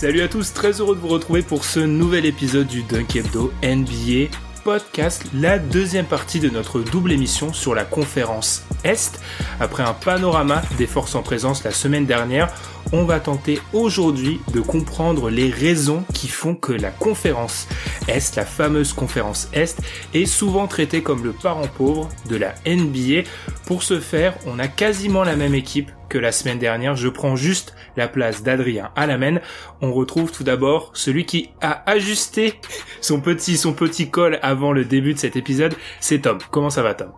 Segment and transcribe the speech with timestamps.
[0.00, 3.52] Salut à tous, très heureux de vous retrouver pour ce nouvel épisode du Dunk Hebdo
[3.62, 9.20] NBA podcast, la deuxième partie de notre double émission sur la conférence Est.
[9.60, 12.50] Après un panorama des forces en présence la semaine dernière,
[12.92, 17.68] on va tenter aujourd'hui de comprendre les raisons qui font que la conférence
[18.08, 19.82] Est, la fameuse conférence Est,
[20.14, 23.28] est souvent traitée comme le parent pauvre de la NBA.
[23.66, 26.96] Pour ce faire, on a quasiment la même équipe que la semaine dernière.
[26.96, 29.40] Je prends juste la place d'Adrien Alamène.
[29.80, 32.54] On retrouve tout d'abord celui qui a ajusté
[33.00, 35.74] son petit, son petit col avant le début de cet épisode.
[36.00, 36.38] C'est Tom.
[36.50, 37.12] Comment ça va, Tom?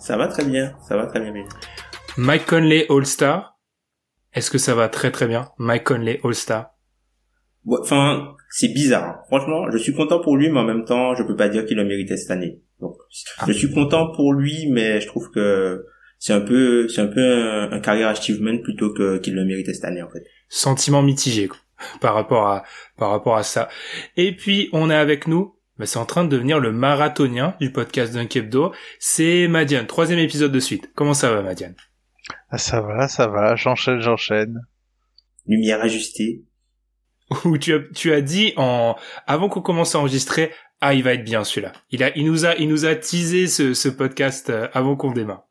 [0.00, 0.72] Ça va très bien.
[0.88, 1.32] Ça va très bien,
[2.16, 3.58] Mike Conley All-Star.
[4.34, 6.70] Est-ce que ça va très très bien Mike Conley All-Star
[7.68, 9.04] Enfin, c'est bizarre.
[9.04, 9.20] Hein.
[9.28, 11.76] Franchement, je suis content pour lui, mais en même temps, je peux pas dire qu'il
[11.76, 12.60] le méritait cette année.
[12.80, 12.96] Donc,
[13.38, 13.44] ah.
[13.46, 15.86] je suis content pour lui, mais je trouve que
[16.22, 19.84] c'est un peu, c'est un peu un, carrière achievement plutôt que qu'il le méritait cette
[19.84, 20.22] année en fait.
[20.48, 21.58] Sentiment mitigé quoi,
[22.00, 22.62] par rapport à
[22.96, 23.68] par rapport à ça.
[24.16, 25.56] Et puis on est avec nous.
[25.78, 28.72] Bah, c'est en train de devenir le marathonien du podcast d'un Kebdo.
[29.00, 30.92] C'est Madiane, troisième épisode de suite.
[30.94, 31.74] Comment ça va, Madiane?
[32.50, 34.60] Ah, ça va, ça va, j'enchaîne, j'enchaîne.
[35.48, 36.44] Lumière ajustée.
[37.44, 38.94] Ou tu as, tu as dit en,
[39.26, 41.72] avant qu'on commence à enregistrer, ah, il va être bien celui-là.
[41.90, 45.10] Il a, il nous a, il nous a teasé ce, ce podcast euh, avant qu'on
[45.10, 45.48] démarre.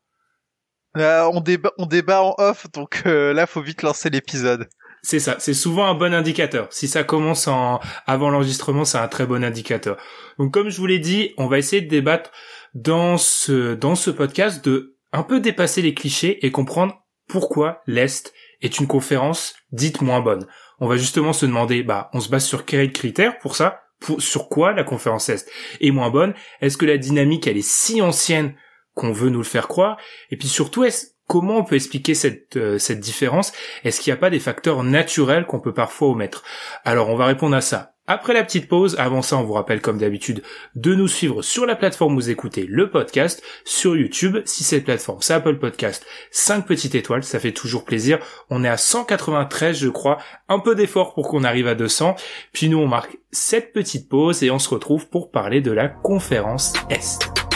[0.96, 4.68] Euh, on débat, on débat en off, donc euh, là, faut vite lancer l'épisode.
[5.02, 6.68] C'est ça, c'est souvent un bon indicateur.
[6.70, 9.96] Si ça commence en avant l'enregistrement, c'est un très bon indicateur.
[10.38, 12.30] Donc comme je vous l'ai dit, on va essayer de débattre
[12.74, 18.32] dans ce dans ce podcast de un peu dépasser les clichés et comprendre pourquoi l'Est
[18.60, 20.46] est une conférence dite moins bonne.
[20.78, 23.82] On va justement se demander, bah, on se base sur quels critères pour ça?
[24.00, 25.48] Pour, Sur quoi la conférence Est
[25.80, 26.34] est moins bonne?
[26.60, 28.54] Est-ce que la dynamique, elle est si ancienne
[28.94, 29.96] qu'on veut nous le faire croire
[30.30, 30.84] Et puis surtout,
[31.26, 33.52] comment on peut expliquer cette, euh, différence?
[33.84, 36.42] Est-ce qu'il n'y a pas des facteurs naturels qu'on peut parfois omettre?
[36.84, 39.80] Alors, on va répondre à ça après la petite pause, avant ça, on vous rappelle
[39.80, 40.42] comme d'habitude
[40.74, 44.84] de nous suivre sur la plateforme où vous écoutez le podcast, sur YouTube, si cette
[44.84, 48.18] plateforme c'est Apple Podcast, 5 petites étoiles, ça fait toujours plaisir.
[48.50, 52.16] On est à 193 je crois, un peu d'effort pour qu'on arrive à 200.
[52.52, 55.88] Puis nous on marque cette petite pause et on se retrouve pour parler de la
[55.88, 57.51] conférence Est.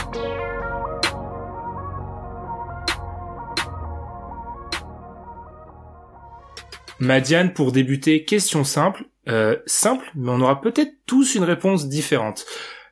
[6.99, 12.47] Madiane, pour débuter, question simple, euh, simple, mais on aura peut-être tous une réponse différente.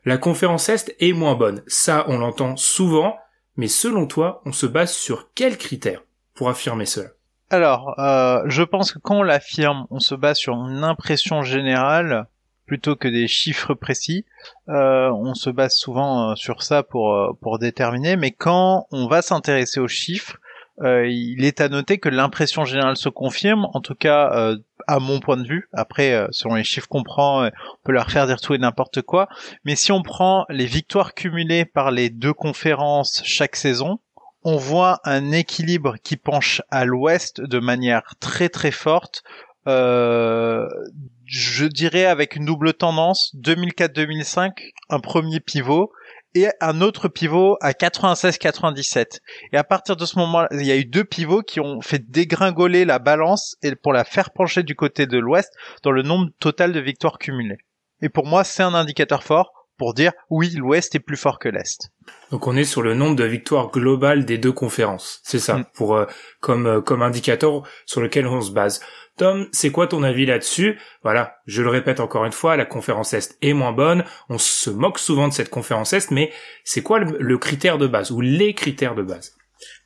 [0.04, 3.16] La conférence Est est moins bonne, ça on l'entend souvent,
[3.56, 6.02] mais selon toi, on se base sur quels critères
[6.34, 7.08] pour affirmer cela?
[7.48, 12.26] Alors, euh, je pense que quand on l'affirme, on se base sur une impression générale
[12.66, 14.26] plutôt que des chiffres précis.
[14.68, 19.80] Euh, on se base souvent sur ça pour, pour déterminer, mais quand on va s'intéresser
[19.80, 20.38] aux chiffres,
[20.82, 24.56] euh, il est à noter que l'impression générale se confirme, en tout cas euh,
[24.88, 25.68] à mon point de vue.
[25.72, 27.50] Après, euh, selon les chiffres qu'on prend, on
[27.84, 29.28] peut leur faire dire tout et n'importe quoi.
[29.64, 34.00] Mais si on prend les victoires cumulées par les deux conférences chaque saison,
[34.42, 39.22] on voit un équilibre qui penche à l'ouest de manière très très forte.
[39.66, 44.50] je dirais avec une double tendance 2004-2005,
[44.90, 45.92] un premier pivot
[46.34, 49.20] et un autre pivot à 96-97.
[49.52, 52.10] Et à partir de ce moment-là, il y a eu deux pivots qui ont fait
[52.10, 55.52] dégringoler la balance et pour la faire pencher du côté de l'Ouest
[55.82, 57.58] dans le nombre total de victoires cumulées.
[58.02, 61.48] Et pour moi, c'est un indicateur fort pour dire oui, l'Ouest est plus fort que
[61.48, 61.90] l'Est.
[62.30, 65.64] Donc on est sur le nombre de victoires globales des deux conférences, c'est ça, mm.
[65.74, 66.06] pour euh,
[66.40, 68.80] comme euh, comme indicateur sur lequel on se base.
[69.16, 70.78] Tom, c'est quoi ton avis là-dessus?
[71.04, 74.70] Voilà, je le répète encore une fois, la conférence Est est moins bonne, on se
[74.70, 76.32] moque souvent de cette conférence Est, mais
[76.64, 79.36] c'est quoi le, critère de base ou les critères de base?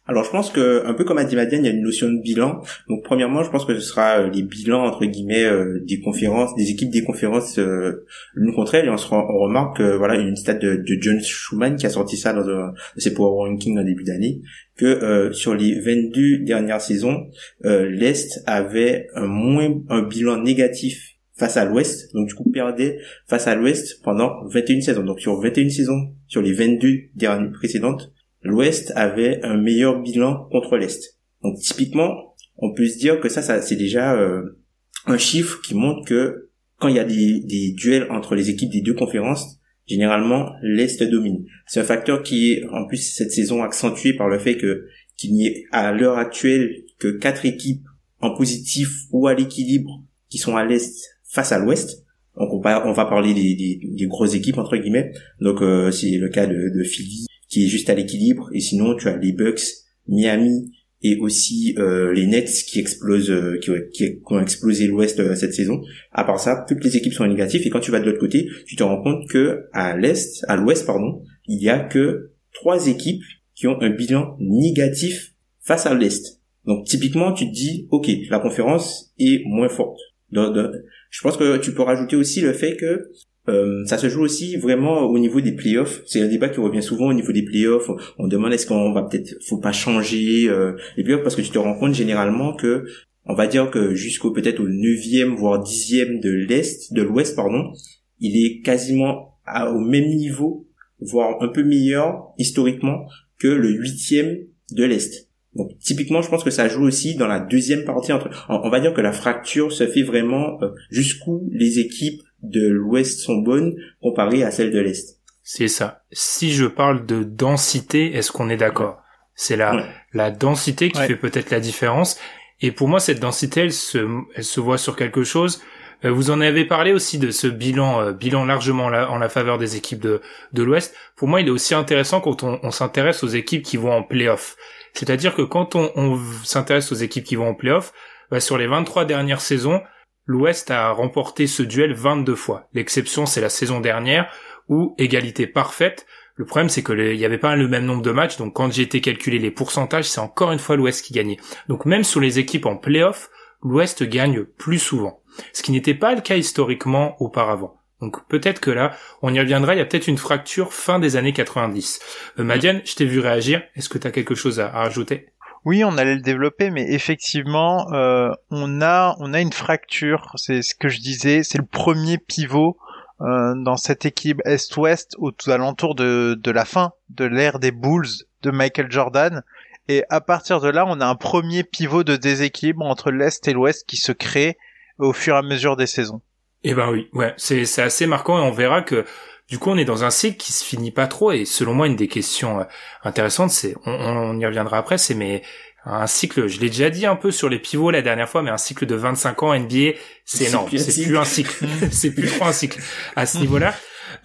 [0.08, 2.10] Alors je pense que un peu comme a dit Madiane, il y a une notion
[2.10, 2.62] de bilan.
[2.88, 6.54] Donc premièrement, je pense que ce sera euh, les bilans entre guillemets euh, des conférences,
[6.56, 8.54] des équipes des conférences euh, l'une.
[8.58, 12.16] Et on, se on remarque voilà une stat de, de, John Schumann qui a sorti
[12.16, 14.40] ça dans ses Power Rankings en début d'année
[14.76, 17.28] que sur les 22 dernières saisons,
[17.62, 23.46] l'Est avait un moins un bilan négatif face à l'Ouest, donc du coup perdait face
[23.46, 25.04] à l'Ouest pendant 21 saisons.
[25.04, 28.12] Donc sur 21 saisons, sur les 22 dernières précédentes,
[28.42, 31.18] l'Ouest avait un meilleur bilan contre l'Est.
[31.42, 34.58] Donc typiquement, on peut se dire que ça, ça c'est déjà euh,
[35.06, 38.70] un chiffre qui montre que quand il y a des, des, duels entre les équipes
[38.70, 41.44] des deux conférences, généralement l'Est domine.
[41.66, 44.86] C'est un facteur qui est en plus cette saison accentué par le fait que
[45.16, 47.84] qu'il n'y ait à l'heure actuelle que quatre équipes
[48.20, 50.94] en positif ou à l'équilibre qui sont à l'Est
[51.24, 52.04] face à l'Ouest.
[52.36, 55.12] Donc on va, on va parler des, des, des, grosses équipes entre guillemets.
[55.40, 58.48] Donc euh, c'est le cas de, de Philly, qui est juste à l'équilibre.
[58.52, 59.62] Et sinon, tu as les Bucks,
[60.06, 60.72] Miami
[61.02, 63.58] et aussi euh, les Nets qui explosent, euh,
[63.92, 65.80] qui, ont explosé l'Ouest euh, cette saison.
[66.12, 67.62] À part ça, toutes les équipes sont négatives.
[67.64, 70.56] Et quand tu vas de l'autre côté, tu te rends compte que à l'Est, à
[70.56, 73.22] l'Ouest, pardon, il y a que trois équipes
[73.54, 76.40] qui ont un bilan négatif face à l'Est.
[76.64, 79.98] Donc typiquement, tu te dis, ok, la conférence est moins forte.
[80.32, 83.10] je pense que tu peux rajouter aussi le fait que
[83.48, 86.02] euh, ça se joue aussi vraiment au niveau des playoffs.
[86.06, 87.90] C'est un débat qui revient souvent au niveau des playoffs.
[88.18, 91.22] On demande est-ce qu'on va peut-être, faut pas changer euh, les playoffs?
[91.22, 92.84] Parce que tu te rends compte généralement que,
[93.24, 97.72] on va dire que jusqu'au peut-être au neuvième voire dixième de l'est, de l'ouest pardon,
[98.20, 99.38] il est quasiment
[99.72, 100.66] au même niveau,
[101.00, 103.06] voire un peu meilleur historiquement
[103.38, 104.36] que le huitième
[104.72, 105.28] de l'est.
[105.54, 108.28] Donc typiquement, je pense que ça joue aussi dans la deuxième partie entre.
[108.48, 113.20] On, va dire que la fracture se fait vraiment euh, jusqu'où les équipes de l'Ouest
[113.20, 115.18] sont bonnes comparées à celles de l'Est.
[115.42, 116.02] C'est ça.
[116.12, 119.00] Si je parle de densité, est-ce qu'on est, d'accord?
[119.34, 122.18] C'est la, la densité qui fait peut-être la différence.
[122.60, 123.98] Et pour moi, cette densité, elle se,
[124.34, 125.62] elle se voit sur quelque chose.
[126.04, 129.18] Euh, vous en avez parlé aussi de ce bilan, euh, bilan largement en la, en
[129.18, 130.20] la, faveur des équipes de,
[130.52, 130.94] de l'Ouest.
[131.16, 134.02] Pour moi, il est aussi intéressant quand on, on s'intéresse aux équipes qui vont en
[134.02, 134.56] playoff.
[134.92, 137.92] C'est-à-dire que quand on, on s'intéresse aux équipes qui vont en playoff,
[138.30, 139.80] bah, sur les 23 dernières saisons,
[140.28, 142.68] l'Ouest a remporté ce duel 22 fois.
[142.74, 144.30] L'exception, c'est la saison dernière,
[144.68, 146.06] où égalité parfaite.
[146.36, 148.70] Le problème, c'est que il n'y avait pas le même nombre de matchs, donc quand
[148.70, 151.38] j'ai été calculer les pourcentages, c'est encore une fois l'Ouest qui gagnait.
[151.68, 153.30] Donc même sur les équipes en playoff,
[153.62, 155.22] l'Ouest gagne plus souvent.
[155.54, 157.80] Ce qui n'était pas le cas historiquement auparavant.
[158.02, 161.16] Donc peut-être que là, on y reviendra, il y a peut-être une fracture fin des
[161.16, 162.00] années 90.
[162.38, 165.30] Euh, Madiane, je t'ai vu réagir, est-ce que tu as quelque chose à rajouter?
[165.68, 170.32] Oui, on allait le développer, mais effectivement, euh, on a on a une fracture.
[170.36, 171.42] C'est ce que je disais.
[171.42, 172.78] C'est le premier pivot
[173.20, 178.08] euh, dans cette équipe Est-Ouest aux alentours de de la fin de l'ère des Bulls
[178.42, 179.42] de Michael Jordan.
[179.88, 183.52] Et à partir de là, on a un premier pivot de déséquilibre entre l'Est et
[183.52, 184.56] l'Ouest qui se crée
[184.98, 186.22] au fur et à mesure des saisons.
[186.64, 189.04] Eh ben oui, ouais, c'est c'est assez marquant et on verra que
[189.48, 191.32] du coup, on est dans un cycle qui se finit pas trop.
[191.32, 192.64] Et selon moi, une des questions euh,
[193.02, 195.42] intéressantes, c'est, on, y reviendra après, c'est mais
[195.86, 198.50] un cycle, je l'ai déjà dit un peu sur les pivots la dernière fois, mais
[198.50, 199.96] un cycle de 25 ans NBA,
[200.26, 200.68] c'est énorme.
[200.76, 201.66] C'est plus un cycle.
[201.90, 202.80] c'est plus trop un cycle
[203.16, 203.74] à ce niveau-là.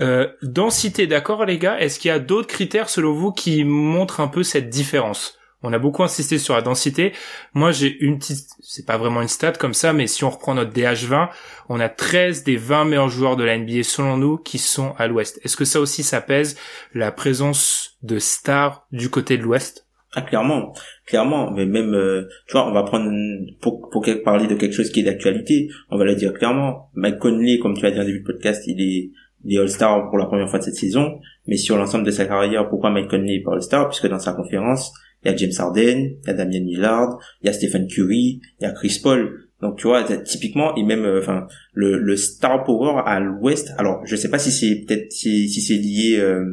[0.01, 4.19] Euh, densité, d'accord les gars Est-ce qu'il y a d'autres critères selon vous qui montrent
[4.19, 5.37] un peu cette différence?
[5.63, 7.13] On a beaucoup insisté sur la densité.
[7.53, 10.53] Moi, j'ai une petite, c'est pas vraiment une stat comme ça, mais si on reprend
[10.53, 11.29] notre DH20,
[11.69, 15.07] on a 13 des 20 meilleurs joueurs de la NBA selon nous qui sont à
[15.07, 15.39] l'ouest.
[15.43, 16.57] Est-ce que ça aussi, ça pèse
[16.93, 19.87] la présence de stars du côté de l'ouest?
[20.15, 20.73] Ah, clairement,
[21.07, 23.09] clairement, mais même, euh, tu vois, on va prendre,
[23.61, 23.89] pour,
[24.23, 26.91] parler de quelque chose qui est d'actualité, on va le dire clairement.
[26.93, 29.09] Mike Conley, comme tu as dit en début de podcast, il est,
[29.43, 32.25] il est All-Star pour la première fois de cette saison, mais sur l'ensemble de sa
[32.25, 33.89] carrière, pourquoi Mike Conley est pas All-Star?
[33.89, 34.93] Puisque dans sa conférence,
[35.23, 38.41] il y a James Harden, il y a Damien Lillard, il y a Stephen Curry,
[38.59, 39.43] il y a Chris Paul.
[39.63, 43.71] Donc tu vois, typiquement et même euh, enfin le, le star power à l'ouest.
[43.77, 46.43] Alors je sais pas si c'est peut-être si, c'est lié euh,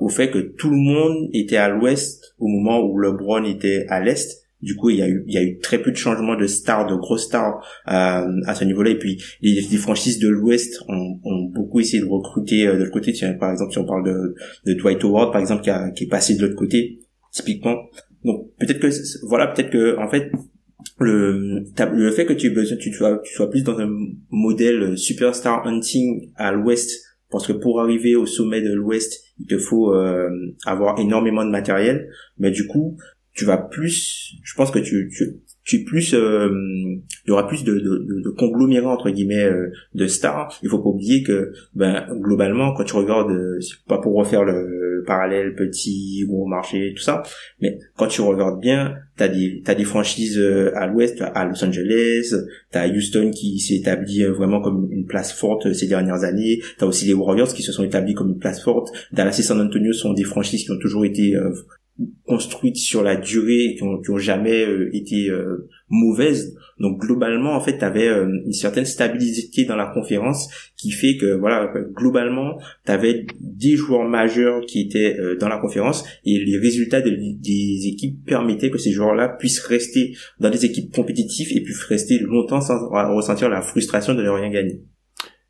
[0.00, 4.02] au fait que tout le monde était à l'ouest au moment où LeBron était à
[4.02, 4.40] l'est.
[4.60, 6.46] Du coup, il y a eu, il y a eu très peu de changements de
[6.46, 8.90] stars, de grosses stars euh, à ce niveau-là.
[8.90, 12.90] Et puis, les, les franchises de l'Ouest ont, ont, beaucoup essayé de recruter de l'autre
[12.90, 13.12] côté.
[13.38, 14.34] par exemple, si on parle de,
[14.64, 17.03] de Dwight Howard, par exemple, qui, a, qui est passé de l'autre côté,
[17.34, 17.76] typiquement.
[18.24, 18.88] Donc peut-être que
[19.26, 20.30] voilà, peut-être que en fait
[20.98, 23.90] le le fait que tu besoin tu sois tu sois plus dans un
[24.30, 29.58] modèle superstar hunting à l'ouest parce que pour arriver au sommet de l'ouest, il te
[29.58, 30.30] faut euh,
[30.66, 32.96] avoir énormément de matériel, mais du coup,
[33.32, 36.48] tu vas plus je pense que tu tu tu plus euh,
[37.26, 40.78] il y aura plus de, de, de conglomérats entre guillemets euh, de stars il faut
[40.78, 43.36] pas oublier que ben globalement quand tu regardes
[43.88, 47.22] pas pour refaire le parallèle, petit, gros marché, tout ça.
[47.60, 50.40] Mais quand tu regardes bien, t'as des t'as des franchises
[50.74, 52.34] à l'ouest, à Los Angeles,
[52.70, 56.60] t'as Houston qui s'est établi vraiment comme une place forte ces dernières années.
[56.78, 58.90] T'as aussi les Warriors qui se sont établis comme une place forte.
[59.12, 61.36] Dallas et San Antonio sont des franchises qui ont toujours été
[62.26, 66.56] construites sur la durée et qui ont, qui ont jamais euh, été euh, mauvaises.
[66.80, 71.16] Donc globalement, en fait, tu avais euh, une certaine stabilité dans la conférence qui fait
[71.16, 76.58] que voilà, globalement, tu avais des joueurs majeurs qui étaient dans la conférence et les
[76.58, 81.84] résultats des équipes permettaient que ces joueurs-là puissent rester dans des équipes compétitives et puissent
[81.84, 84.82] rester longtemps sans ressentir la frustration de ne rien gagner.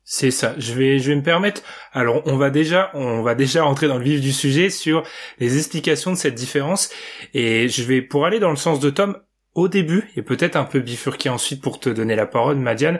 [0.07, 0.53] C'est ça.
[0.59, 1.63] Je vais, je vais me permettre.
[1.91, 5.01] Alors, on va déjà, on va déjà entrer dans le vif du sujet sur
[5.39, 6.91] les explications de cette différence.
[7.33, 9.17] Et je vais, pour aller dans le sens de Tom,
[9.55, 12.99] au début, et peut-être un peu bifurquer ensuite pour te donner la parole, Madiane,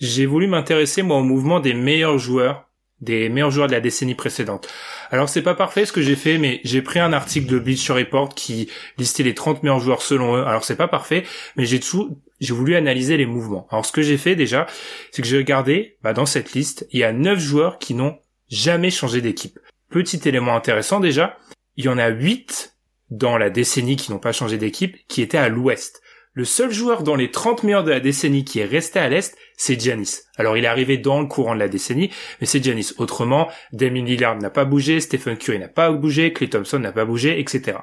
[0.00, 2.66] j'ai voulu m'intéresser, moi, au mouvement des meilleurs joueurs
[3.00, 4.68] des meilleurs joueurs de la décennie précédente.
[5.10, 7.94] Alors c'est pas parfait ce que j'ai fait, mais j'ai pris un article de Bleacher
[7.94, 10.44] Report qui listait les 30 meilleurs joueurs selon eux.
[10.44, 11.24] Alors c'est pas parfait,
[11.56, 13.66] mais j'ai tout, j'ai voulu analyser les mouvements.
[13.70, 14.66] Alors ce que j'ai fait déjà,
[15.12, 18.18] c'est que j'ai regardé, bah, dans cette liste, il y a 9 joueurs qui n'ont
[18.48, 19.58] jamais changé d'équipe.
[19.90, 21.36] Petit élément intéressant déjà,
[21.76, 22.76] il y en a 8
[23.10, 26.00] dans la décennie qui n'ont pas changé d'équipe, qui étaient à l'ouest.
[26.32, 29.36] Le seul joueur dans les 30 meilleurs de la décennie qui est resté à l'Est,
[29.56, 30.20] c'est Giannis.
[30.36, 32.92] Alors il est arrivé dans le courant de la décennie, mais c'est Giannis.
[32.98, 37.04] Autrement, Damien Lillard n'a pas bougé, Stephen Curry n'a pas bougé, Clay Thompson n'a pas
[37.04, 37.78] bougé, etc.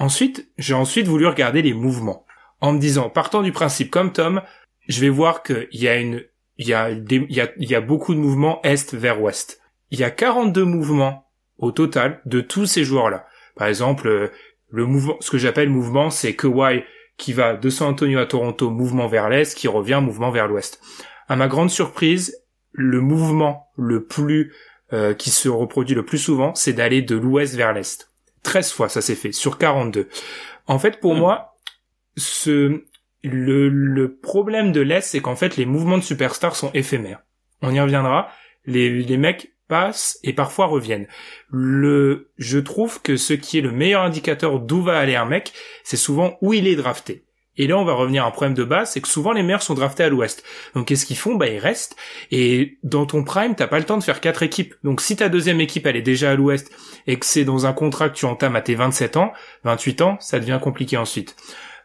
[0.00, 2.26] Ensuite, j'ai ensuite voulu regarder les mouvements.
[2.60, 4.42] En me disant, partant du principe comme Tom,
[4.88, 6.24] je vais voir qu'il y a une,
[6.56, 9.60] il y a, il y a, il y a beaucoup de mouvements est vers ouest.
[9.90, 13.26] Il y a 42 mouvements au total de tous ces joueurs-là.
[13.56, 14.30] Par exemple,
[14.70, 16.84] le mouvement, ce que j'appelle mouvement, c'est Kawhi
[17.16, 20.80] qui va de San Antonio à Toronto, mouvement vers l'est, qui revient mouvement vers l'ouest.
[21.26, 24.54] À ma grande surprise, le mouvement le plus
[24.92, 28.08] euh, qui se reproduit le plus souvent, c'est d'aller de l'ouest vers l'est.
[28.44, 30.08] 13 fois ça s'est fait sur 42.
[30.68, 31.18] En fait, pour hmm.
[31.18, 31.57] moi,
[32.18, 32.84] ce
[33.22, 37.22] le, le problème de l'est, c'est qu'en fait les mouvements de superstars sont éphémères.
[37.62, 38.28] On y reviendra.
[38.64, 41.08] Les, les mecs passent et parfois reviennent.
[41.50, 45.52] Le, je trouve que ce qui est le meilleur indicateur d'où va aller un mec,
[45.84, 47.24] c'est souvent où il est drafté.
[47.60, 49.64] Et là, on va revenir à un problème de base, c'est que souvent les meilleurs
[49.64, 50.44] sont draftés à l'ouest.
[50.74, 51.34] Donc qu'est-ce qu'ils font?
[51.34, 51.96] Bah ils restent.
[52.30, 54.74] Et dans ton prime, t'as pas le temps de faire quatre équipes.
[54.84, 56.70] Donc si ta deuxième équipe elle est déjà à l'ouest
[57.08, 59.32] et que c'est dans un contrat que tu entames à tes 27 ans,
[59.64, 61.34] 28 ans, ça devient compliqué ensuite.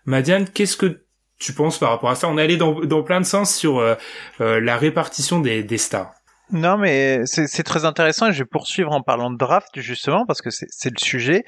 [0.06, 1.06] Madiane, qu'est-ce que
[1.40, 2.28] tu penses par rapport à ça?
[2.28, 3.96] On est allé dans, plein de sens sur euh,
[4.42, 6.14] euh, la répartition des, des stars.
[6.52, 10.42] Non, mais c'est très intéressant et je vais poursuivre en parlant de draft justement parce
[10.42, 11.44] que c'est le sujet.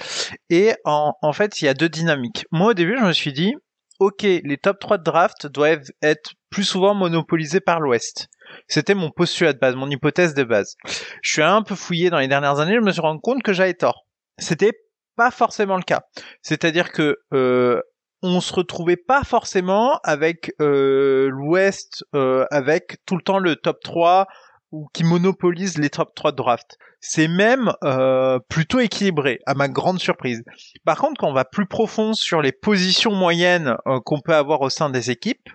[0.49, 2.45] Et en, en fait, il y a deux dynamiques.
[2.51, 3.53] Moi, au début, je me suis dit,
[3.99, 8.29] ok, les top 3 de draft doivent être plus souvent monopolisés par l'Ouest.
[8.67, 10.75] C'était mon postulat de base, mon hypothèse de base.
[11.21, 13.53] Je suis un peu fouillé dans les dernières années, je me suis rendu compte que
[13.53, 14.05] j'avais tort.
[14.37, 14.71] C'était
[15.15, 16.01] pas forcément le cas.
[16.41, 17.81] C'est-à-dire que euh,
[18.25, 23.81] on se retrouvait pas forcément avec euh, l'Ouest euh, avec tout le temps le top
[23.83, 24.27] 3
[24.71, 26.77] ou qui monopolise les top 3 de draft.
[26.99, 30.43] C'est même euh, plutôt équilibré, à ma grande surprise.
[30.85, 34.61] Par contre, quand on va plus profond sur les positions moyennes euh, qu'on peut avoir
[34.61, 35.49] au sein des équipes,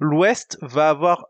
[0.00, 1.26] l'Ouest va avoir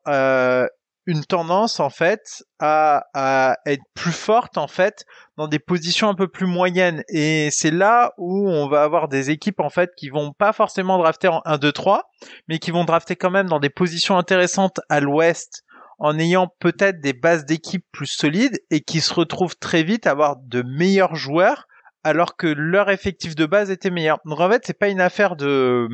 [1.07, 5.05] une tendance en fait à, à, être plus forte en fait
[5.37, 9.31] dans des positions un peu plus moyennes et c'est là où on va avoir des
[9.31, 12.05] équipes en fait qui vont pas forcément drafter en 1 2 3
[12.49, 15.65] mais qui vont drafter quand même dans des positions intéressantes à l'ouest
[15.99, 20.11] en ayant peut-être des bases d'équipe plus solides et qui se retrouvent très vite à
[20.11, 21.67] avoir de meilleurs joueurs
[22.05, 24.19] alors que leur effectif de base était meilleur.
[24.25, 25.89] Donc en fait, c'est pas une affaire de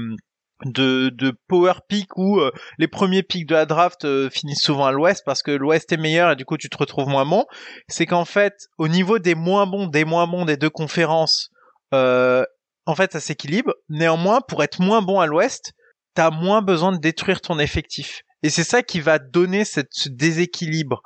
[0.64, 4.86] de, de power pick où euh, les premiers picks de la draft euh, finissent souvent
[4.86, 7.44] à l'ouest parce que l'ouest est meilleur et du coup tu te retrouves moins bon.
[7.88, 11.50] C'est qu'en fait, au niveau des moins bons, des moins bons des deux conférences,
[11.94, 12.44] euh,
[12.86, 13.74] en fait ça s'équilibre.
[13.88, 15.72] Néanmoins, pour être moins bon à l'ouest,
[16.14, 18.22] t'as moins besoin de détruire ton effectif.
[18.42, 21.02] Et c'est ça qui va donner cette, ce déséquilibre.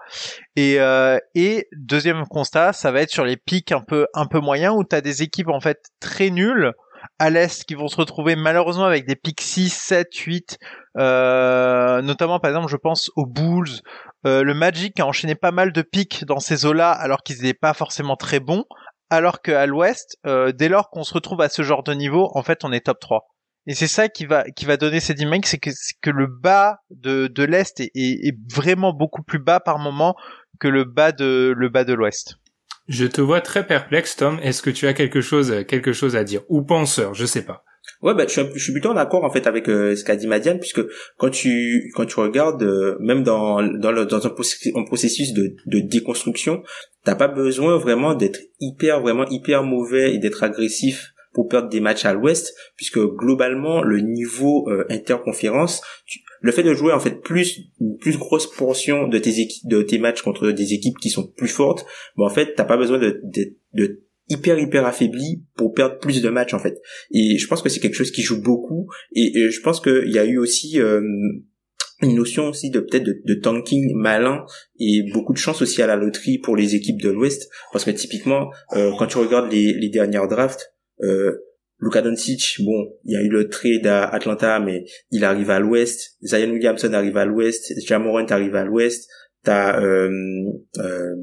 [0.55, 4.41] Et, euh, et deuxième constat, ça va être sur les pics un peu un peu
[4.41, 6.73] moyens où tu as des équipes en fait très nulles
[7.19, 10.59] à l'est qui vont se retrouver malheureusement avec des pics 6, 7, 8,
[10.99, 13.81] euh, notamment par exemple je pense aux Bulls,
[14.27, 17.55] euh, le Magic a enchaîné pas mal de pics dans ces eaux-là alors qu'ils n'étaient
[17.55, 18.65] pas forcément très bons,
[19.11, 22.43] alors qu'à l'ouest, euh, dès lors qu'on se retrouve à ce genre de niveau, en
[22.43, 23.29] fait on est top 3.
[23.67, 26.79] Et c'est ça qui va qui va donner cette dynamique, c'est que que le bas
[26.91, 30.17] de de l'est est, est, vraiment beaucoup plus bas par moment
[30.59, 32.39] que le bas de le bas de l'ouest.
[32.89, 34.39] Je te vois très perplexe, Tom.
[34.43, 36.43] Est-ce que tu as quelque chose quelque chose à dire?
[36.49, 37.65] Ou penseur Je sais pas.
[38.01, 40.27] Ouais, bah, je suis, je suis plutôt d'accord en fait avec euh, ce qu'a dit
[40.27, 40.83] Madiane, puisque
[41.19, 45.81] quand tu quand tu regardes, euh, même dans dans, le, dans un, processus, de, de
[45.81, 46.63] déconstruction,
[47.05, 51.81] t'as pas besoin vraiment d'être hyper vraiment hyper mauvais et d'être agressif pour perdre des
[51.81, 55.83] matchs à l'Ouest, puisque globalement le niveau euh, interconférence,
[56.43, 59.83] le fait de jouer en fait plus une plus grosse portion de tes équipes de
[59.83, 62.99] tes matchs contre des équipes qui sont plus fortes, bah, en fait t'as pas besoin
[62.99, 66.81] de hyper hyper affaibli pour perdre plus de matchs en fait.
[67.11, 68.89] Et je pense que c'est quelque chose qui joue beaucoup.
[69.15, 71.01] Et, je pense qu'il y a eu aussi euh,
[72.01, 74.45] une notion aussi de peut-être de, tanking malin
[74.79, 77.49] et beaucoup de chance aussi à la loterie pour les équipes de l'Ouest.
[77.73, 80.73] Parce que typiquement, euh, quand tu regardes les, les dernières drafts,
[81.03, 81.37] euh,
[81.83, 85.59] Luka Doncic, bon, il y a eu le trade à Atlanta, mais il arrive à
[85.59, 86.17] l'Ouest.
[86.23, 87.73] Zion Williamson arrive à l'Ouest.
[87.85, 89.11] Jamorant arrive à l'Ouest.
[89.43, 90.09] T'as euh,
[90.79, 91.15] euh,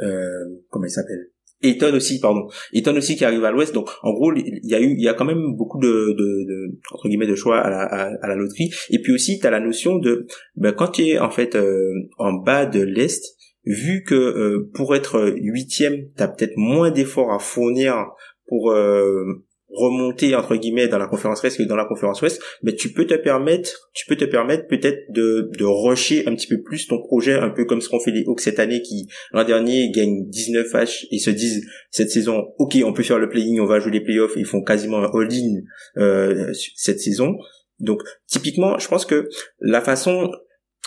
[0.00, 1.30] euh, comment il s'appelle?
[1.62, 2.46] Eton aussi, pardon.
[2.72, 3.72] Eton aussi qui arrive à l'ouest.
[3.72, 6.44] Donc, en gros, il y a eu, il y a quand même beaucoup de, de,
[6.46, 7.82] de entre guillemets, de choix à la,
[8.22, 8.70] à, la loterie.
[8.90, 11.90] Et puis aussi, tu as la notion de, ben, quand tu es en fait euh,
[12.18, 13.22] en bas de l'est,
[13.64, 17.94] vu que euh, pour être huitième, tu peut-être moins d'efforts à fournir
[18.46, 19.24] pour euh,
[19.74, 23.06] remonter entre guillemets dans la conférence Est que dans la conférence Ouest, mais tu peux
[23.06, 26.98] te permettre, tu peux te permettre peut-être de de rusher un petit peu plus ton
[26.98, 30.28] projet, un peu comme ce qu'ont fait les Hawks cette année qui l'an dernier gagnent
[30.28, 33.80] 19 H et se disent cette saison, ok, on peut faire le playing, on va
[33.80, 35.60] jouer les playoffs, ils font quasiment un all-in
[35.98, 37.36] euh, cette saison.
[37.80, 39.28] Donc typiquement, je pense que
[39.60, 40.30] la façon,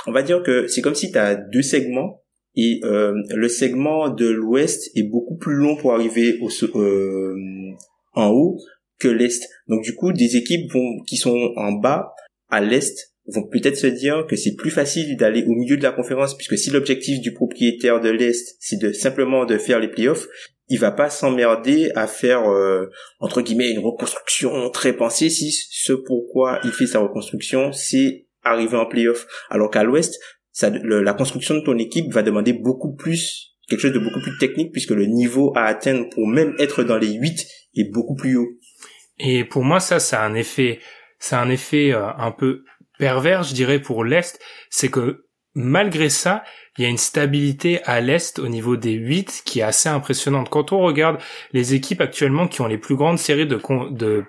[0.06, 2.24] on va dire que c'est comme si tu as deux segments
[2.56, 7.36] et euh, le segment de l'Ouest est beaucoup plus long pour arriver au euh,
[8.14, 8.58] en haut
[9.00, 9.48] que l'Est.
[9.68, 10.72] Donc du coup, des équipes
[11.06, 12.14] qui sont en bas
[12.50, 15.92] à l'Est vont peut-être se dire que c'est plus facile d'aller au milieu de la
[15.92, 20.28] conférence puisque si l'objectif du propriétaire de l'Est c'est de simplement de faire les playoffs,
[20.70, 22.90] il va pas s'emmerder à faire euh,
[23.20, 28.78] entre guillemets une reconstruction très pensée si ce pourquoi il fait sa reconstruction c'est arriver
[28.78, 30.18] en playoff alors qu'à l'ouest
[30.62, 34.72] la construction de ton équipe va demander beaucoup plus quelque chose de beaucoup plus technique
[34.72, 38.48] puisque le niveau à atteindre pour même être dans les 8 est beaucoup plus haut.
[39.20, 40.80] Et pour moi, ça, ça a un effet,
[41.20, 42.64] ça un effet euh, un peu
[43.00, 46.44] pervers, je dirais, pour l'Est, c'est que malgré ça,
[46.78, 50.50] il y a une stabilité à l'Est au niveau des 8 qui est assez impressionnante.
[50.50, 51.18] Quand on regarde
[51.52, 53.60] les équipes actuellement qui ont les plus grandes séries de,
[53.92, 54.26] de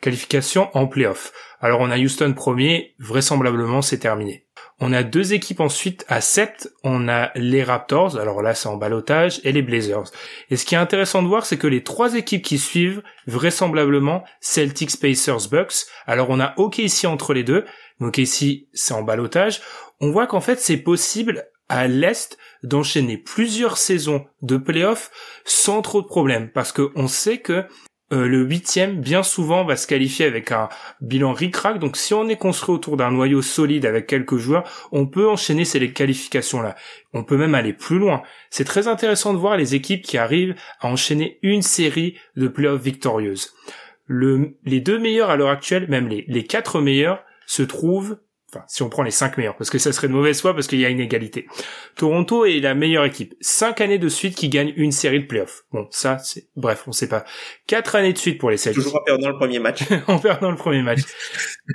[0.00, 1.32] qualification en playoff.
[1.60, 4.43] Alors on a Houston premier, vraisemblablement c'est terminé.
[4.80, 6.72] On a deux équipes ensuite à 7.
[6.82, 10.10] On a les Raptors, alors là c'est en balotage, et les Blazers.
[10.50, 14.24] Et ce qui est intéressant de voir, c'est que les trois équipes qui suivent, vraisemblablement,
[14.40, 15.86] Celtics, Pacers, Bucks.
[16.06, 17.64] Alors on a OK ici entre les deux.
[18.00, 19.60] Donc ici c'est en balotage.
[20.00, 25.10] On voit qu'en fait c'est possible à l'Est d'enchaîner plusieurs saisons de playoffs
[25.44, 26.50] sans trop de problèmes.
[26.50, 27.64] Parce qu'on sait que
[28.14, 30.68] euh, le huitième, bien souvent, va se qualifier avec un
[31.00, 31.78] bilan ric-rac.
[31.78, 35.64] Donc, si on est construit autour d'un noyau solide avec quelques joueurs, on peut enchaîner
[35.64, 36.76] ces qualifications-là.
[37.12, 38.22] On peut même aller plus loin.
[38.50, 42.82] C'est très intéressant de voir les équipes qui arrivent à enchaîner une série de playoffs
[42.82, 43.52] victorieuses.
[44.08, 48.18] les deux meilleurs à l'heure actuelle, même les, les quatre meilleurs, se trouvent
[48.54, 50.68] Enfin, si on prend les cinq meilleurs, parce que ça serait de mauvaise foi parce
[50.68, 51.46] qu'il y a une égalité.
[51.96, 53.34] Toronto est la meilleure équipe.
[53.40, 55.64] Cinq années de suite qui gagne une série de playoffs.
[55.72, 57.24] Bon, ça, c'est, bref, on sait pas.
[57.66, 58.82] Quatre années de suite pour les Celtics.
[58.82, 59.80] Toujours en perdant le premier match.
[60.06, 61.00] en perdant le premier match.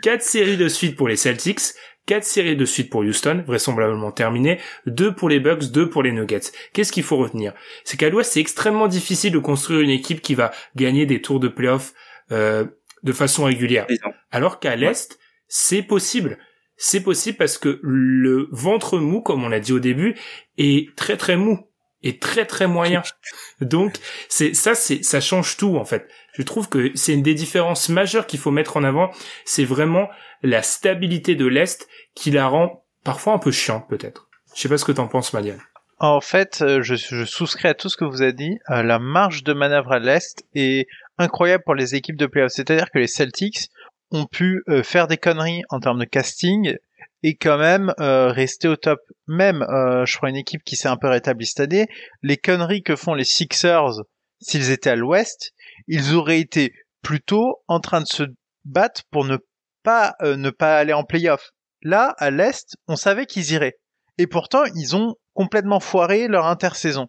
[0.02, 1.60] Quatre séries de suite pour les Celtics.
[2.06, 4.60] Quatre séries de suite pour Houston, vraisemblablement terminées.
[4.86, 6.52] Deux pour les Bucks, deux pour les Nuggets.
[6.74, 7.54] Qu'est-ce qu'il faut retenir?
[7.84, 11.40] C'est qu'à l'Ouest, c'est extrêmement difficile de construire une équipe qui va gagner des tours
[11.40, 11.94] de playoffs,
[12.32, 12.66] euh,
[13.04, 13.86] de façon régulière.
[14.32, 16.40] Alors qu'à l'Est, c'est possible
[16.80, 20.16] c'est possible parce que le ventre mou, comme on l'a dit au début,
[20.58, 21.70] est très très mou
[22.04, 23.04] est très très moyen.
[23.62, 26.08] Donc c'est ça c'est ça change tout en fait.
[26.34, 29.12] Je trouve que c'est une des différences majeures qu'il faut mettre en avant,
[29.46, 30.10] c'est vraiment
[30.42, 34.30] la stabilité de l'est qui la rend parfois un peu chiante peut-être.
[34.56, 35.62] Je sais pas ce que t'en penses Maliane.
[36.02, 38.58] En fait, euh, je, je, souscris à tout ce que vous avez dit.
[38.70, 40.88] Euh, la marge de manœuvre à l'est est
[41.18, 42.54] incroyable pour les équipes de playoffs.
[42.54, 43.70] C'est-à-dire que les Celtics
[44.12, 46.76] ont pu euh, faire des conneries en termes de casting
[47.22, 49.00] et quand même euh, rester au top.
[49.28, 51.88] Même, euh, je crois, une équipe qui s'est un peu rétablie cette année,
[52.24, 54.02] les conneries que font les Sixers
[54.42, 55.52] s'ils étaient à l'ouest,
[55.88, 58.24] ils auraient été plutôt en train de se
[58.64, 59.38] battre pour ne
[59.84, 61.52] pas ne pas aller en playoff.
[61.82, 63.80] Là, à l'est, on savait qu'ils iraient.
[64.18, 67.08] Et pourtant, ils ont complètement foiré leur intersaison.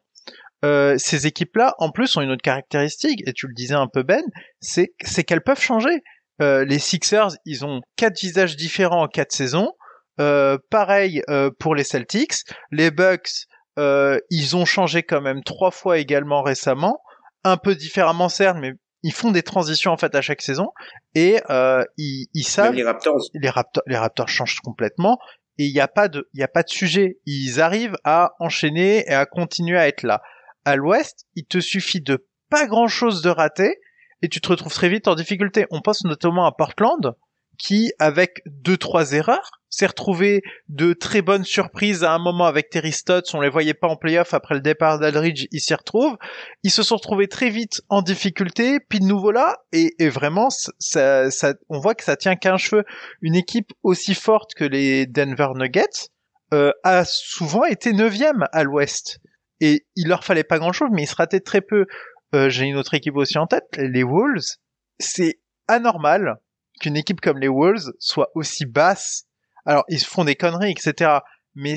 [0.62, 4.22] ces équipes-là, en plus, ont une autre caractéristique, et tu le disais un peu Ben,
[4.60, 4.88] c'est
[5.24, 6.02] qu'elles peuvent changer.
[6.40, 9.72] Euh, les Sixers, ils ont quatre visages différents en quatre saisons.
[10.20, 12.44] Euh, pareil euh, pour les Celtics.
[12.70, 13.46] Les Bucks,
[13.78, 17.00] ils ont changé quand même trois fois également récemment.
[17.44, 20.68] Un peu différemment certes, mais ils font des transitions en fait à chaque saison
[21.14, 25.18] et euh, ils, ils savent les Raptors les Raptors les Raptors changent complètement
[25.58, 28.32] et il n'y a pas de il y a pas de sujet ils arrivent à
[28.40, 30.22] enchaîner et à continuer à être là
[30.64, 33.78] à l'Ouest il te suffit de pas grand chose de rater
[34.22, 37.14] et tu te retrouves très vite en difficulté on pense notamment à Portland
[37.58, 42.70] qui avec deux trois erreurs s'est retrouvé de très bonnes surprises à un moment avec
[42.70, 43.32] Terry Stotts.
[43.34, 45.46] On les voyait pas en playoff après le départ d'Aldridge.
[45.52, 46.16] Ils s'y retrouvent.
[46.64, 48.80] Ils se sont retrouvés très vite en difficulté.
[48.80, 49.58] Puis de nouveau là.
[49.72, 52.84] Et, vraiment, ça, ça, on voit que ça tient qu'un cheveu.
[53.22, 56.08] Une équipe aussi forte que les Denver Nuggets
[56.52, 59.20] euh, a souvent été neuvième à l'Ouest.
[59.60, 61.86] Et il leur fallait pas grand chose, mais ils se rataient très peu.
[62.34, 64.56] Euh, J'ai une autre équipe aussi en tête, les Wolves.
[64.98, 66.36] C'est anormal
[66.80, 69.26] qu'une équipe comme les Wolves soit aussi basse
[69.64, 71.18] alors ils font des conneries, etc.
[71.54, 71.76] Mais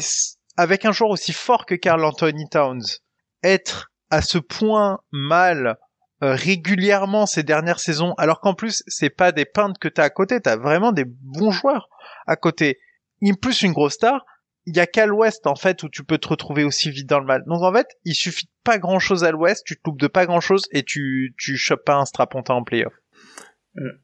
[0.58, 2.84] avec un joueur aussi fort que Carl Anthony Towns,
[3.44, 5.78] être à ce point mal
[6.24, 10.10] euh, régulièrement ces dernières saisons, alors qu'en plus c'est pas des peintres que t'as à
[10.10, 11.90] côté, t'as vraiment des bons joueurs
[12.28, 12.80] à côté.
[13.42, 14.26] Plus une grosse star,
[14.66, 17.20] il y a qu'à l'ouest en fait où tu peux te retrouver aussi vite dans
[17.20, 17.44] le mal.
[17.48, 20.26] Donc en fait, il suffit pas grand chose à l'ouest, tu te loupes de pas
[20.26, 22.94] grand chose et tu tu chopes pas un strapontin en playoff.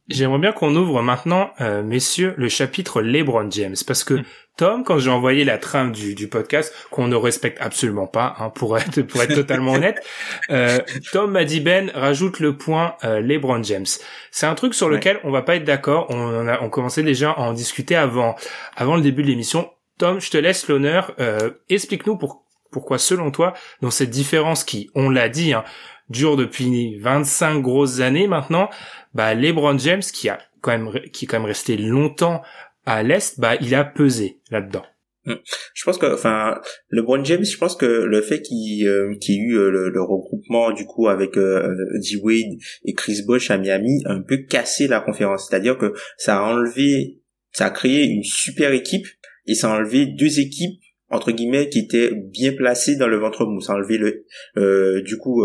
[0.08, 4.24] J'aimerais bien qu'on ouvre maintenant, euh, messieurs, le chapitre LeBron James, parce que mm.
[4.58, 8.50] Tom, quand j'ai envoyé la trame du, du podcast, qu'on ne respecte absolument pas, hein,
[8.50, 10.04] pour être pour être totalement honnête,
[10.50, 10.80] euh,
[11.12, 13.86] Tom m'a dit Ben rajoute le point euh, LeBron James.
[14.32, 16.08] C'est un truc sur lequel on va pas être d'accord.
[16.10, 18.36] On, a on commençait déjà à en discuter avant
[18.76, 19.70] avant le début de l'émission.
[20.00, 21.14] Tom, je te laisse l'honneur.
[21.20, 25.64] Euh, explique-nous pour, pourquoi, selon toi, dans cette différence qui, on l'a dit, hein,
[26.10, 28.70] dure depuis 25 grosses années maintenant,
[29.14, 32.42] bah LeBron James qui a quand même qui est quand même resté longtemps
[32.86, 34.86] à l'est, bah il a pesé là-dedans.
[35.26, 35.36] Hmm.
[35.74, 39.38] Je pense que, enfin, LeBron James, je pense que le fait qu'il euh, y ait
[39.38, 44.02] eu euh, le, regroupement du coup avec euh, D Wade et Chris Bosh à Miami
[44.06, 45.48] a un peu cassé la conférence.
[45.48, 47.20] C'est-à-dire que ça a enlevé,
[47.52, 49.06] ça a créé une super équipe
[49.50, 53.46] et ça a enlevé deux équipes entre guillemets qui étaient bien placées dans le ventre
[53.46, 53.62] mou.
[53.62, 54.26] Ça a enlevé le,
[54.58, 55.44] euh, du coup,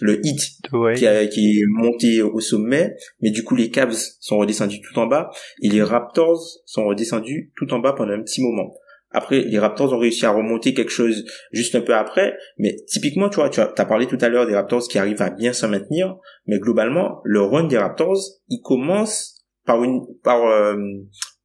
[0.00, 0.40] le hit
[0.96, 5.06] qui, qui, est monté au sommet, mais du coup les Cavs sont redescendus tout en
[5.06, 5.30] bas
[5.62, 8.72] et les Raptors sont redescendus tout en bas pendant un petit moment.
[9.12, 13.28] Après, les Raptors ont réussi à remonter quelque chose juste un peu après, mais typiquement,
[13.28, 15.66] tu vois, tu as, parlé tout à l'heure des Raptors qui arrivent à bien se
[15.66, 20.76] maintenir, mais globalement, le run des Raptors, il commence par une par euh,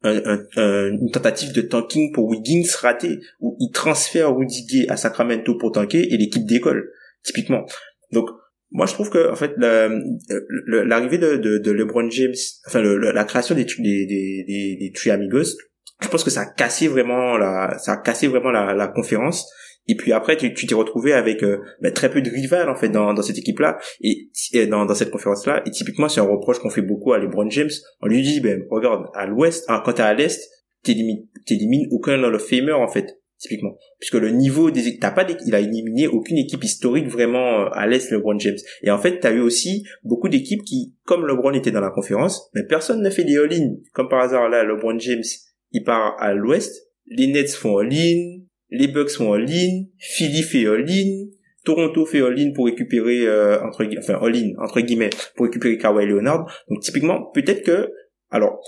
[0.06, 5.72] une tentative de tanking pour Wiggins raté, où il transfère Rudy Gay à Sacramento pour
[5.72, 6.90] tanker et l'équipe décolle,
[7.22, 7.66] typiquement.
[8.12, 8.28] Donc,
[8.70, 12.34] moi je trouve que en fait l'arrivée de, LeBron James
[12.66, 15.56] enfin la création des des des des, des Amigos
[16.02, 19.48] je pense que ça a cassé vraiment la ça a cassé vraiment la, la conférence
[19.88, 22.88] et puis après tu t'es retrouvé avec euh, ben, très peu de rivales en fait
[22.88, 24.28] dans, dans cette équipe là et,
[24.66, 27.48] dans, dans cette conférence là et typiquement c'est un reproche qu'on fait beaucoup à LeBron
[27.50, 27.70] James.
[28.00, 30.40] On lui dit ben regarde à l'ouest hein, quand t'es à l'est
[30.82, 33.76] t'élimines aucun Hall of Famer en fait typiquement.
[33.98, 37.86] Puisque le niveau des t'as pas il a éliminé aucune équipe historique vraiment euh, à
[37.86, 38.56] l'est LeBron James.
[38.82, 42.50] Et en fait t'as eu aussi beaucoup d'équipes qui comme LeBron était dans la conférence
[42.54, 43.74] mais personne ne fait des all-in.
[43.92, 45.24] Comme par hasard là LeBron James
[45.72, 46.82] il part à l'ouest.
[47.08, 48.35] Les Nets font all-in
[48.70, 51.26] les Bucks font all-in Philly fait all-in
[51.64, 54.14] Toronto fait all-in pour récupérer euh, entre enfin
[54.58, 57.90] entre guillemets pour récupérer Kawhi Leonard donc typiquement peut-être que
[58.30, 58.60] alors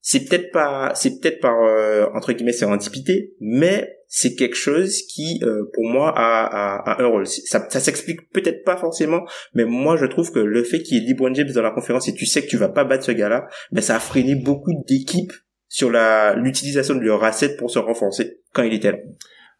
[0.00, 5.40] c'est peut-être pas c'est peut-être par euh, entre guillemets sérendipité mais c'est quelque chose qui,
[5.42, 7.26] euh, pour moi, a, un rôle.
[7.26, 11.04] Ça, ça s'explique peut-être pas forcément, mais moi, je trouve que le fait qu'il y
[11.04, 13.12] ait LeBron James dans la conférence et tu sais que tu vas pas battre ce
[13.12, 15.32] gars-là, ben ça a freiné beaucoup d'équipes
[15.68, 18.98] sur la l'utilisation de leur asset pour se renforcer quand il était là.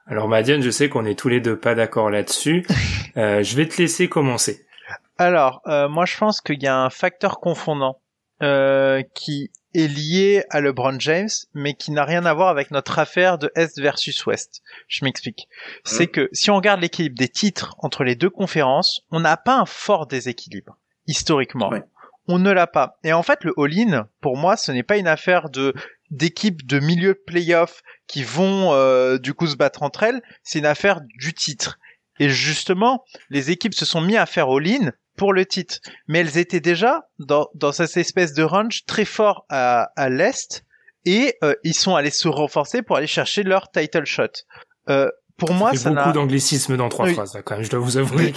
[0.06, 2.66] Alors Madiane, je sais qu'on est tous les deux pas d'accord là-dessus.
[3.16, 4.66] Euh, je vais te laisser commencer.
[5.16, 7.98] Alors, euh, moi je pense qu'il y a un facteur confondant
[9.14, 13.38] qui est lié à LeBron James, mais qui n'a rien à voir avec notre affaire
[13.38, 14.62] de Est versus Ouest.
[14.88, 15.48] Je m'explique.
[15.84, 19.36] C'est hein que si on regarde l'équilibre des titres entre les deux conférences, on n'a
[19.36, 21.70] pas un fort déséquilibre, historiquement.
[22.28, 22.98] On ne l'a pas.
[23.04, 25.74] Et en fait, le all-in, pour moi, ce n'est pas une affaire de
[26.10, 30.58] d'équipes de milieu de playoff qui vont euh, du coup se battre entre elles, c'est
[30.58, 31.78] une affaire du titre.
[32.18, 35.80] Et justement, les équipes se sont mis à faire all-in pour le titre.
[36.08, 40.64] Mais elles étaient déjà dans, dans cette espèce de range très fort à, à l'est
[41.04, 44.42] et euh, ils sont allés se renforcer pour aller chercher leur title shot.
[44.88, 47.98] Euh, pour moi, ça n'a beaucoup d'anglicisme dans trois phrases, quand même, je dois vous
[47.98, 48.32] avouer.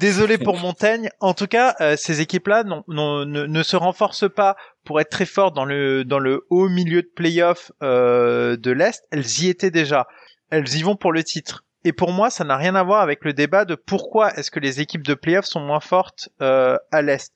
[0.00, 1.08] Désolé pour Montaigne.
[1.20, 5.54] En tout cas, euh, ces équipes-là ne, ne, se renforcent pas pour être très fortes
[5.54, 9.04] dans le dans le haut milieu de playoff euh, de l'est.
[9.10, 10.08] Elles y étaient déjà.
[10.50, 11.64] Elles y vont pour le titre.
[11.84, 14.60] Et pour moi, ça n'a rien à voir avec le débat de pourquoi est-ce que
[14.60, 17.32] les équipes de playoffs sont moins fortes euh, à l'est.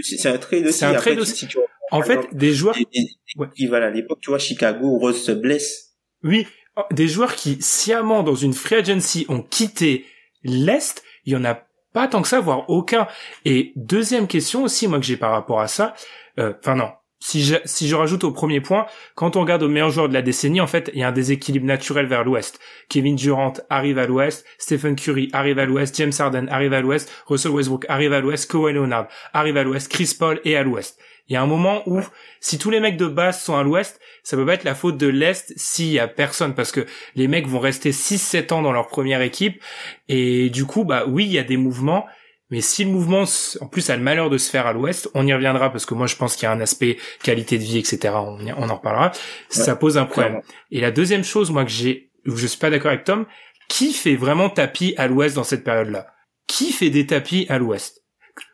[0.03, 0.77] C'est un trade aussi.
[0.77, 1.47] C'est un trade aussi.
[1.91, 2.75] En fait, des joueurs.
[2.75, 5.95] qui à l'époque, tu vois, Chicago, Rose se blesse.
[6.23, 6.45] Oui,
[6.91, 10.05] des joueurs qui sciemment dans une free agency ont quitté
[10.43, 11.03] l'est.
[11.25, 13.07] Il y en a pas tant que ça, voire aucun.
[13.45, 15.93] Et deuxième question aussi, moi que j'ai par rapport à ça.
[16.37, 19.67] Euh, enfin non, si je, si je rajoute au premier point, quand on regarde aux
[19.67, 22.59] meilleurs joueurs de la décennie, en fait, il y a un déséquilibre naturel vers l'ouest.
[22.87, 27.11] Kevin Durant arrive à l'ouest, Stephen Curry arrive à l'ouest, James Harden arrive à l'ouest,
[27.27, 30.97] Russell Westbrook arrive à l'ouest, Kawhi Leonard arrive à l'ouest, Chris Paul est à l'ouest.
[31.27, 31.99] Il y a un moment où,
[32.39, 34.97] si tous les mecs de base sont à l'ouest, ça peut pas être la faute
[34.97, 38.71] de l'Est s'il y a personne, parce que les mecs vont rester 6-7 ans dans
[38.71, 39.61] leur première équipe,
[40.07, 42.05] et du coup, bah oui, il y a des mouvements,
[42.49, 43.25] mais si le mouvement,
[43.61, 45.93] en plus, a le malheur de se faire à l'ouest, on y reviendra parce que
[45.93, 48.15] moi, je pense qu'il y a un aspect qualité de vie, etc.
[48.15, 49.11] On, on en reparlera.
[49.49, 50.41] ça pose un problème.
[50.71, 53.27] Et la deuxième chose, moi, que j'ai, où je suis pas d'accord avec Tom,
[53.67, 56.07] qui fait vraiment tapis à l'ouest dans cette période-là?
[56.47, 58.03] Qui fait des tapis à l'ouest?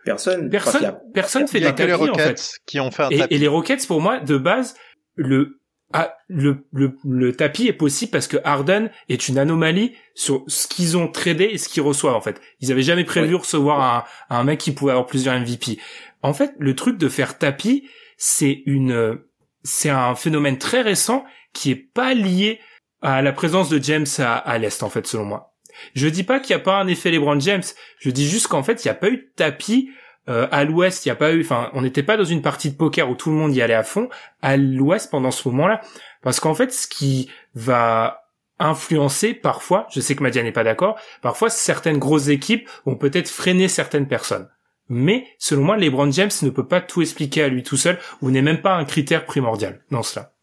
[0.03, 0.49] Personne.
[0.49, 0.99] Personne.
[1.13, 2.51] Personne fait des tapis en fait.
[2.65, 3.33] Qui ont fait un tapis.
[3.33, 4.75] et les Rockets, pour moi, de base,
[5.15, 5.59] le
[5.93, 10.67] ah, le, le, le, tapis est possible parce que Harden est une anomalie sur ce
[10.67, 12.41] qu'ils ont tradé et ce qu'ils reçoivent en fait.
[12.59, 15.77] Ils avaient jamais prévu recevoir un, un mec qui pouvait avoir plusieurs MVP.
[16.21, 19.19] En fait, le truc de faire tapis, c'est une,
[19.63, 21.23] c'est un phénomène très récent
[21.53, 22.59] qui est pas lié
[23.01, 25.53] à la présence de James à, à l'est en fait selon moi.
[25.93, 27.63] Je dis pas qu'il n'y a pas un effet LeBron James.
[27.99, 29.91] Je dis juste qu'en fait il n'y a pas eu de tapis
[30.27, 32.71] euh, à l'ouest, il n'y a pas eu, enfin, on n'était pas dans une partie
[32.71, 34.09] de poker où tout le monde y allait à fond.
[34.41, 35.81] À l'ouest, pendant ce moment-là,
[36.21, 38.25] parce qu'en fait, ce qui va
[38.57, 43.29] influencer parfois, je sais que Madia n'est pas d'accord, parfois certaines grosses équipes vont peut-être
[43.29, 44.49] freiner certaines personnes.
[44.87, 48.31] Mais selon moi, LeBron James ne peut pas tout expliquer à lui tout seul, ou
[48.31, 50.33] n'est même pas un critère primordial dans cela.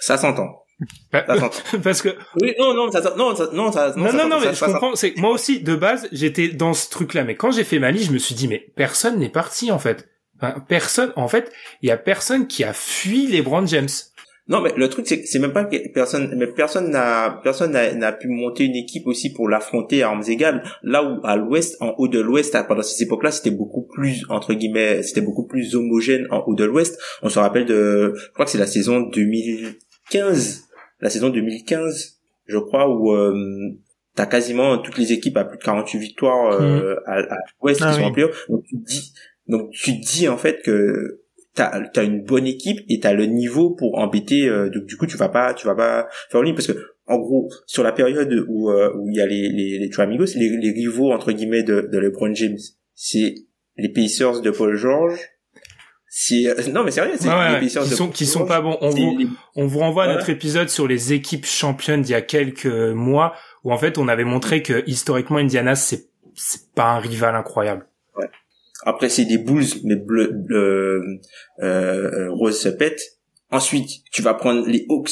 [0.00, 0.64] Ça s'entend.
[1.82, 2.10] Parce que
[2.40, 5.16] oui non non ça, non ça, non ça, non non, non mais je comprends c'est
[5.16, 8.06] moi aussi de base j'étais dans ce truc là mais quand j'ai fait ma liste
[8.06, 10.08] je me suis dit mais personne n'est parti en fait.
[10.68, 11.50] Personne en fait
[11.82, 13.88] il y a personne qui a fui les Brand James.
[14.46, 18.12] Non mais le truc c'est c'est même pas que personne mais personne n'a personne n'a
[18.12, 20.62] pu monter une équipe aussi pour l'affronter à armes égales.
[20.84, 24.24] Là où à l'ouest en haut de l'ouest pendant ces époques là c'était beaucoup plus
[24.28, 27.00] entre guillemets c'était beaucoup plus homogène en haut de l'ouest.
[27.22, 30.67] On se rappelle de je crois que c'est la saison 2015
[31.00, 33.34] la saison 2015, je crois, où euh,
[34.14, 37.00] t'as quasiment toutes les équipes à plus de 48 victoires euh, mhm.
[37.06, 38.46] à, à l'Ouest qui ah sont en playoff.
[38.48, 39.12] Donc tu dis,
[39.46, 41.22] donc tu dis en fait que
[41.54, 44.48] t'as as une bonne équipe et t'as le niveau pour embêter.
[44.48, 47.18] Euh, donc du coup, tu vas pas, tu vas pas faire ligne parce que en
[47.18, 50.56] gros, sur la période où euh, où il y a les les, les Amigos, les,
[50.56, 52.58] les rivaux entre guillemets de, de LeBron James,
[52.94, 53.34] c'est
[53.76, 55.18] les Pacers de Paul George,
[56.10, 58.78] si euh, non mais c'est rien c'est ouais, qui sont qui sont pas bons.
[58.80, 59.18] On vous
[59.56, 63.34] on vous renvoie à notre épisode sur les équipes championnes d'il y a quelques mois
[63.64, 67.86] où en fait on avait montré que historiquement Indiana c'est c'est pas un rival incroyable.
[68.16, 68.28] Ouais.
[68.84, 71.20] après c'est des Bulls mais bleu, bleu
[71.60, 73.00] euh, euh, Rose se pète.
[73.50, 75.10] Ensuite tu vas prendre les Hawks.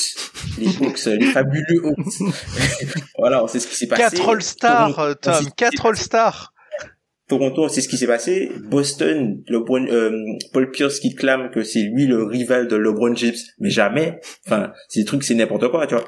[0.59, 2.33] Les Hawks les fabuleux Hawks.
[3.19, 4.03] Voilà on sait ce qui s'est passé.
[4.03, 5.51] Quatre All Stars Tom.
[5.57, 6.55] Quatre All Stars
[7.29, 8.51] Toronto, c'est ce qui s'est passé.
[8.71, 10.13] Boston, LeBron, euh,
[10.53, 14.21] Paul Pierce qui clame que c'est lui le rival de LeBron James, mais jamais.
[14.47, 16.07] Enfin, ces trucs, c'est n'importe quoi, tu vois.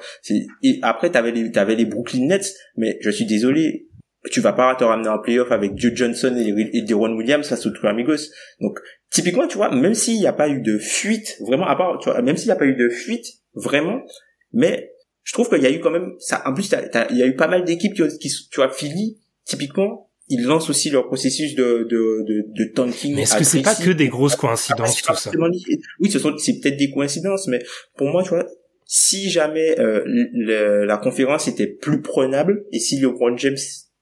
[0.62, 3.88] Et après, t'avais les, t'avais les Brooklyn Nets, mais je suis désolé,
[4.31, 7.66] tu vas pas te ramener en playoff avec Joe Johnson et, et Deron Williams face
[7.66, 8.31] aux amigos.
[8.61, 8.78] Donc,
[9.11, 12.11] typiquement, tu vois, même s'il n'y a pas eu de fuite, vraiment, à part, tu
[12.11, 14.02] vois, même s'il n'y a pas eu de fuite, vraiment,
[14.52, 14.92] Mais
[15.24, 16.42] je trouve qu'il y a eu quand même ça.
[16.46, 16.70] En plus,
[17.11, 20.70] il y a eu pas mal d'équipes qui, qui, tu vois, Philly, typiquement, ils lancent
[20.70, 23.14] aussi leur processus de de de, de tanking.
[23.14, 25.30] Mais est-ce que c'est pas que des grosses coïncidences tout ça
[26.00, 27.60] Oui, ce sont c'est peut-être des coïncidences, mais
[27.96, 28.46] pour moi, tu vois,
[28.84, 33.56] si jamais euh, la conférence était plus prenable et si LeBron James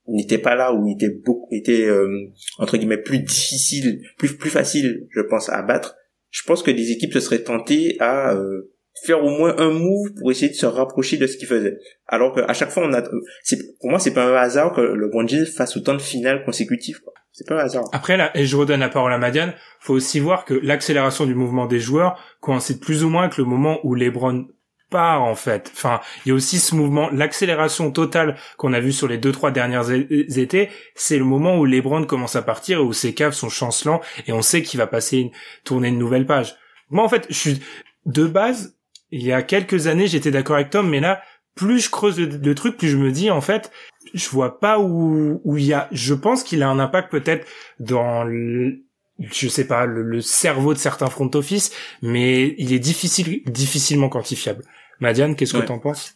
[0.09, 5.07] n'était pas là ou était beaucoup était euh, entre guillemets plus difficile, plus plus facile,
[5.11, 5.97] je pense à battre,
[6.31, 8.73] je pense que des équipes se seraient tentées à euh,
[9.05, 11.79] faire au moins un move pour essayer de se rapprocher de ce qu'il faisait.
[12.07, 15.47] Alors qu'à chaque fois, on a, pour moi, c'est pas un hasard que le James
[15.47, 17.01] fasse autant de finales consécutives.
[17.33, 17.85] C'est pas un hasard.
[17.93, 21.35] Après, là, et je redonne la parole à Madiane, faut aussi voir que l'accélération du
[21.35, 24.47] mouvement des joueurs coïncide plus ou moins avec le moment où LeBron
[24.91, 25.71] part en fait.
[25.75, 29.33] Enfin, il y a aussi ce mouvement, l'accélération totale qu'on a vu sur les deux
[29.33, 33.33] trois dernières étés, c'est le moment où LeBron commence à partir et où ses caves
[33.33, 35.31] sont chancelants et on sait qu'il va passer une,
[35.65, 36.57] tourner une nouvelle page.
[36.89, 37.63] Moi en fait, je suis
[38.07, 38.76] de base,
[39.11, 41.23] il y a quelques années, j'étais d'accord avec Tom, mais là,
[41.55, 43.71] plus je creuse le, truc, plus je me dis en fait,
[44.15, 45.89] je vois pas où où il y a.
[45.91, 47.47] Je pense qu'il a un impact peut-être
[47.81, 48.83] dans le,
[49.19, 54.63] je sais pas le, cerveau de certains front office, mais il est difficile difficilement quantifiable.
[55.01, 56.15] Madiane, qu'est-ce que t'en penses?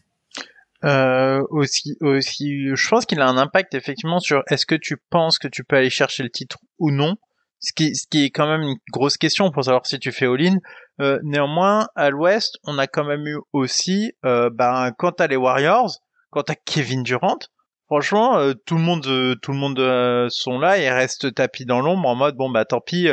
[0.85, 5.38] Euh, aussi, aussi, je pense qu'il a un impact effectivement sur est-ce que tu penses
[5.38, 7.16] que tu peux aller chercher le titre ou non.
[7.61, 10.27] Ce qui, ce qui est quand même une grosse question pour savoir si tu fais
[10.27, 10.57] all-in.
[11.01, 15.37] Euh, néanmoins, à l'Ouest, on a quand même eu aussi, euh, ben, quand t'as les
[15.37, 15.90] Warriors,
[16.31, 17.38] quand t'as Kevin Durant,
[17.87, 19.03] franchement, euh, tout le monde,
[19.40, 22.81] tout le monde sont là et restent tapis dans l'ombre en mode bon bah tant
[22.81, 23.09] pis,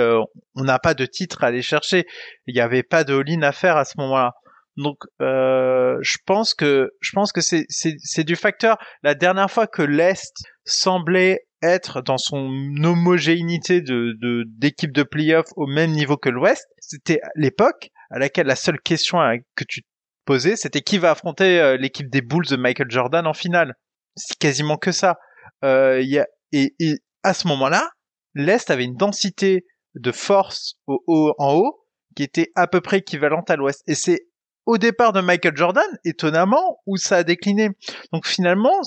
[0.56, 2.06] on n'a pas de titre à aller chercher.
[2.46, 4.34] Il n'y avait pas de all-in à faire à ce moment-là.
[4.78, 8.78] Donc, je pense que je pense que c'est c'est du facteur.
[9.04, 10.34] La dernière fois que l'Est
[10.66, 12.50] semblait être dans son
[12.84, 14.16] homogénéité de
[14.58, 18.80] d'équipe de, de playoff au même niveau que l'Ouest, c'était l'époque à laquelle la seule
[18.80, 19.20] question
[19.56, 19.82] que tu
[20.26, 23.74] posais, c'était qui va affronter euh, l'équipe des Bulls de Michael Jordan en finale.
[24.16, 25.18] C'est quasiment que ça.
[25.64, 27.90] Euh, y a, et, et, à ce moment-là,
[28.36, 31.80] l'Est avait une densité de force au, haut, en haut
[32.16, 33.82] qui était à peu près équivalente à l'Ouest.
[33.88, 34.22] Et c'est
[34.68, 37.70] au départ de Michael Jordan, étonnamment, où ça a décliné.
[38.12, 38.82] Donc finalement,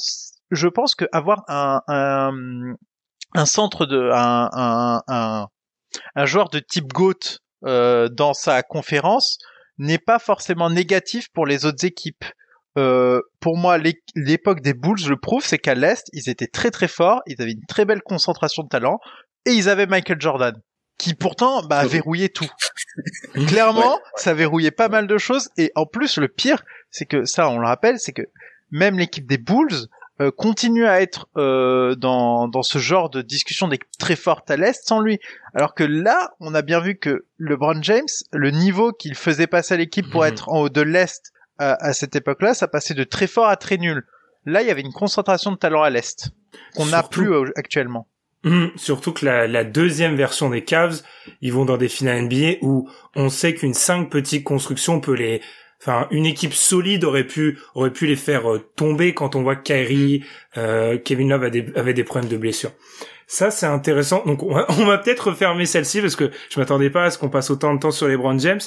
[0.50, 2.30] je pense qu'avoir un, un,
[3.34, 5.46] un centre de un, un,
[6.14, 9.38] un, joueur de type GOAT euh, dans sa conférence
[9.78, 12.26] n'est pas forcément négatif pour les autres équipes.
[12.76, 13.78] Euh, pour moi,
[14.14, 17.52] l'époque des Bulls le prouve, c'est qu'à l'Est, ils étaient très très forts, ils avaient
[17.52, 18.98] une très belle concentration de talent,
[19.46, 20.54] et ils avaient Michael Jordan,
[21.00, 22.50] qui pourtant bah, verrouillait tout.
[23.46, 27.48] Clairement, ça verrouillait pas mal de choses, et en plus, le pire, c'est que ça,
[27.48, 28.28] on le rappelle, c'est que
[28.70, 29.88] même l'équipe des Bulls
[30.20, 34.58] euh, continue à être euh, dans, dans ce genre de discussion des très fortes à
[34.58, 35.18] l'Est sans lui.
[35.54, 39.74] Alors que là, on a bien vu que LeBron James, le niveau qu'il faisait passer
[39.74, 40.28] à l'équipe pour mhm.
[40.28, 43.76] être en haut de l'Est à, cette époque-là, ça passait de très fort à très
[43.76, 44.06] nul.
[44.46, 46.30] Là, il y avait une concentration de talent à l'Est
[46.74, 48.06] qu'on n'a plus actuellement.
[48.42, 48.70] Mhm.
[48.76, 51.02] surtout que la, la, deuxième version des Cavs,
[51.42, 55.42] ils vont dans des finales NBA où on sait qu'une cinq petites constructions peut les
[55.80, 59.56] enfin une équipe solide aurait pu aurait pu les faire euh, tomber quand on voit
[59.56, 60.24] que Kyrie,
[60.56, 62.72] euh, Kevin Love avait des, problèmes de blessure.
[63.26, 64.24] Ça c'est intéressant.
[64.24, 67.50] Donc on va, peut-être refermer celle-ci parce que je m'attendais pas à ce qu'on passe
[67.50, 68.60] autant de temps sur les Brown James.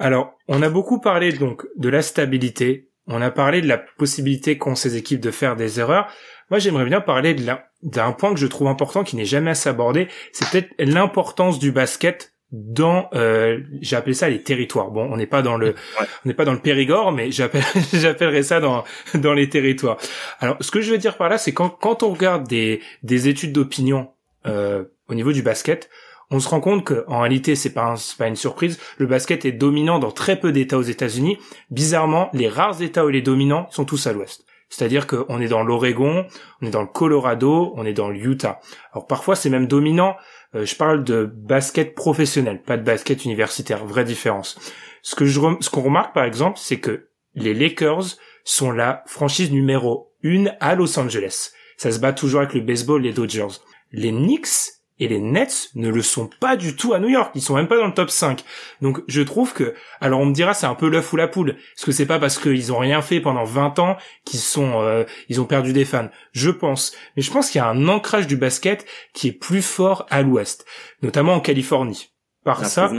[0.00, 2.88] Alors on a beaucoup parlé donc de la stabilité.
[3.06, 6.08] On a parlé de la possibilité qu'ont ces équipes de faire des erreurs.
[6.50, 7.44] Moi, j'aimerais bien parler de
[7.82, 10.08] d'un point que je trouve important qui n'est jamais assez abordé.
[10.32, 14.90] C'est peut-être l'importance du basket dans euh, j'ai appelé ça les territoires.
[14.90, 18.42] Bon, on n'est pas dans le on n'est pas dans le Périgord, mais j'appelle j'appellerais
[18.42, 19.98] ça dans dans les territoires.
[20.40, 23.28] Alors, ce que je veux dire par là, c'est quand quand on regarde des des
[23.28, 24.10] études d'opinion
[24.46, 25.90] euh, au niveau du basket,
[26.30, 29.44] on se rend compte que en réalité, c'est pas c'est pas une surprise, le basket
[29.44, 31.38] est dominant dans très peu d'États aux États-Unis.
[31.70, 34.47] Bizarrement, les rares États où il est dominant sont tous à l'ouest.
[34.68, 36.26] C'est-à-dire qu'on est dans l'Oregon,
[36.60, 38.60] on est dans le Colorado, on est dans l'Utah.
[38.92, 40.16] Alors parfois c'est même dominant
[40.54, 44.58] euh, je parle de basket professionnel, pas de basket universitaire, vraie différence.
[45.02, 49.52] Ce que je ce qu'on remarque par exemple, c'est que les Lakers sont la franchise
[49.52, 51.52] numéro une à Los Angeles.
[51.76, 53.60] Ça se bat toujours avec le baseball, les Dodgers.
[53.92, 57.30] Les Knicks et les Nets ne le sont pas du tout à New York.
[57.34, 58.44] Ils sont même pas dans le top 5.
[58.80, 61.50] Donc, je trouve que, alors on me dira, c'est un peu l'œuf ou la poule.
[61.50, 65.04] Est-ce que c'est pas parce qu'ils ont rien fait pendant 20 ans qu'ils sont, euh,
[65.28, 66.08] ils ont perdu des fans?
[66.32, 66.94] Je pense.
[67.16, 70.22] Mais je pense qu'il y a un ancrage du basket qui est plus fort à
[70.22, 70.66] l'ouest.
[71.02, 72.10] Notamment en Californie.
[72.44, 72.90] Par ça.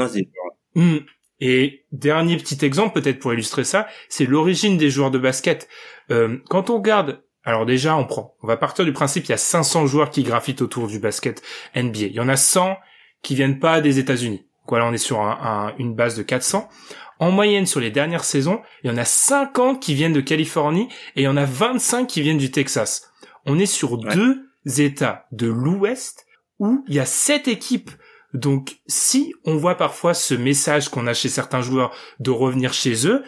[0.76, 0.98] Hmm.
[1.42, 5.70] Et dernier petit exemple, peut-être pour illustrer ça, c'est l'origine des joueurs de basket.
[6.12, 8.36] Euh, quand on regarde alors déjà, on prend.
[8.44, 11.42] On va partir du principe qu'il y a 500 joueurs qui graffitent autour du basket
[11.76, 12.08] NBA.
[12.08, 12.78] Il y en a 100
[13.22, 14.46] qui viennent pas des États-Unis.
[14.68, 16.70] Voilà, on est sur un, une base de 400.
[17.20, 20.90] En moyenne, sur les dernières saisons, il y en a 50 qui viennent de Californie
[21.16, 23.12] et il y en a 25 qui viennent du Texas.
[23.46, 26.28] On est sur deux États de l'Ouest
[26.60, 27.92] où il y a sept équipes.
[28.34, 33.08] Donc, si on voit parfois ce message qu'on a chez certains joueurs de revenir chez
[33.08, 33.24] eux,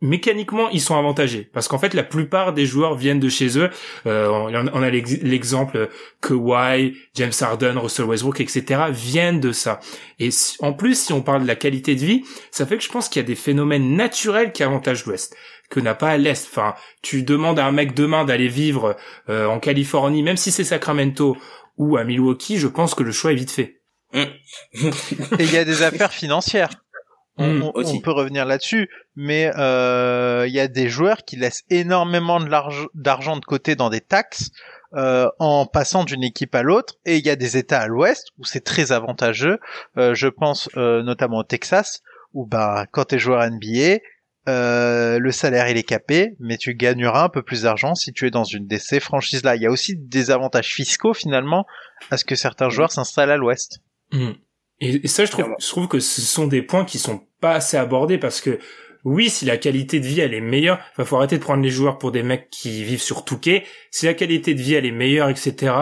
[0.00, 1.48] mécaniquement ils sont avantagés.
[1.52, 3.70] Parce qu'en fait la plupart des joueurs viennent de chez eux.
[4.06, 5.88] Euh, on a l'exemple
[6.22, 9.80] Kawhi, James Harden, Russell Westbrook etc viennent de ça.
[10.18, 10.30] Et
[10.60, 13.08] en plus si on parle de la qualité de vie ça fait que je pense
[13.08, 15.36] qu'il y a des phénomènes naturels qui avantagent l'Ouest
[15.70, 16.48] que n'a pas l'Est.
[16.50, 18.96] Enfin tu demandes à un mec demain d'aller vivre
[19.28, 21.36] euh, en Californie même si c'est Sacramento
[21.76, 23.78] ou à Milwaukee je pense que le choix est vite fait.
[24.14, 24.26] Et
[25.38, 26.70] il y a des affaires financières
[27.38, 27.62] Hmm.
[27.72, 32.40] On, peut revenir là-dessus, mais euh, il y a des joueurs qui laissent énormément
[32.94, 34.50] d'argent de côté dans des taxes
[34.94, 38.30] euh, en passant d'une équipe à l'autre, et il y a des États à l'Ouest
[38.38, 39.60] où c'est très avantageux.
[39.98, 42.02] Euh, je pense notamment au Texas,
[42.34, 43.98] où bah quand t'es joueur NBA,
[44.46, 48.32] le salaire il est capé, mais tu gagneras un peu plus d'argent si tu es
[48.32, 49.54] dans une de ces franchises-là.
[49.54, 51.66] Il y a aussi des avantages fiscaux finalement
[52.10, 53.78] à ce que certains joueurs s'installent à l'Ouest.
[54.10, 54.32] Hmm.
[54.80, 57.76] Et, ça, je trouve, je trouve que ce sont des points qui sont pas assez
[57.76, 58.58] abordés parce que
[59.04, 61.70] oui, si la qualité de vie elle est meilleure, il faut arrêter de prendre les
[61.70, 63.64] joueurs pour des mecs qui vivent sur Touquet.
[63.90, 65.72] Si la qualité de vie elle est meilleure, etc.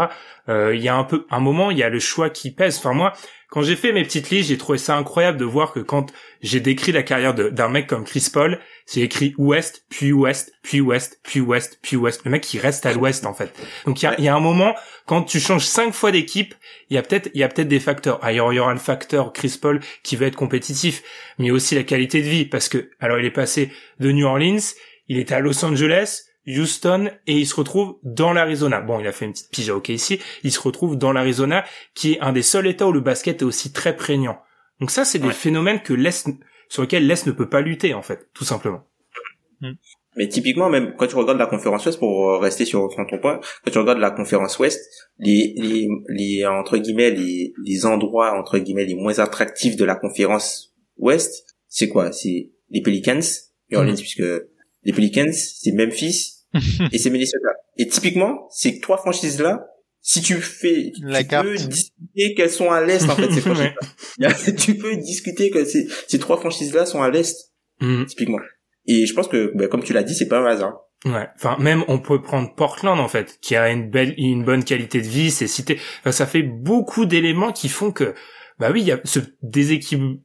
[0.49, 2.79] Euh, il y a un peu, un moment, il y a le choix qui pèse.
[2.79, 3.15] Enfin moi,
[3.51, 6.61] quand j'ai fait mes petites listes, j'ai trouvé ça incroyable de voir que quand j'ai
[6.61, 11.21] décrit la carrière d'un mec comme Chris Paul, c'est écrit Ouest, puis Ouest, puis Ouest,
[11.23, 12.23] puis Ouest, puis Ouest.
[12.25, 13.53] Le mec qui reste à l'Ouest en fait.
[13.85, 14.75] Donc il y a, y a, un moment
[15.07, 16.55] quand tu changes cinq fois d'équipe,
[16.89, 18.23] il y a peut-être il y a peut-être des facteurs.
[18.25, 21.03] Alors il y aura le facteur Chris Paul qui va être compétitif,
[21.39, 24.63] mais aussi la qualité de vie parce que alors il est passé de New Orleans,
[25.09, 28.81] il était à Los Angeles, Houston et il se retrouve dans l'Arizona.
[28.81, 30.21] Bon, il a fait une petite pige à ici.
[30.45, 31.65] Il se retrouve dans l'Arizona,
[31.95, 34.41] qui est un des seuls États où le basket est aussi très prégnant.
[34.81, 36.29] Donc ça, c'est des phénomènes que l'Est,
[36.69, 38.85] sur lesquels l'Est ne peut pas lutter en fait, tout simplement.
[39.61, 39.73] Hmm.
[40.17, 43.41] Mais typiquement, même quand tu regardes la conférence Ouest, pour euh, rester sur, ton point,
[43.65, 44.81] quand tu regardes la conférence Ouest,
[45.19, 49.95] les, les, les entre guillemets les, les endroits entre guillemets les moins attractifs de la
[49.95, 52.13] conférence Ouest, c'est quoi?
[52.13, 53.21] C'est les Pelicans,
[53.71, 53.97] New Orleans, hmm.
[53.97, 54.25] puisque
[54.85, 56.37] les Pelicans, c'est Memphis,
[56.93, 57.49] et c'est Minnesota.
[57.77, 59.67] Et typiquement, ces trois franchises-là,
[60.09, 64.55] si tu fais, La tu peux discuter qu'elles sont à l'est, en fait, ces franchises
[64.57, 68.05] tu peux discuter que ces, ces trois franchises-là sont à l'est, mm.
[68.05, 68.39] typiquement.
[68.87, 70.79] Et je pense que, bah, comme tu l'as dit, c'est pas un hasard.
[71.05, 74.65] Ouais, enfin même on peut prendre Portland en fait, qui a une belle, une bonne
[74.65, 75.79] qualité de vie, c'est cité.
[76.01, 78.15] Enfin, ça fait beaucoup d'éléments qui font que
[78.59, 80.19] bah oui, il y a ce déséquilibre,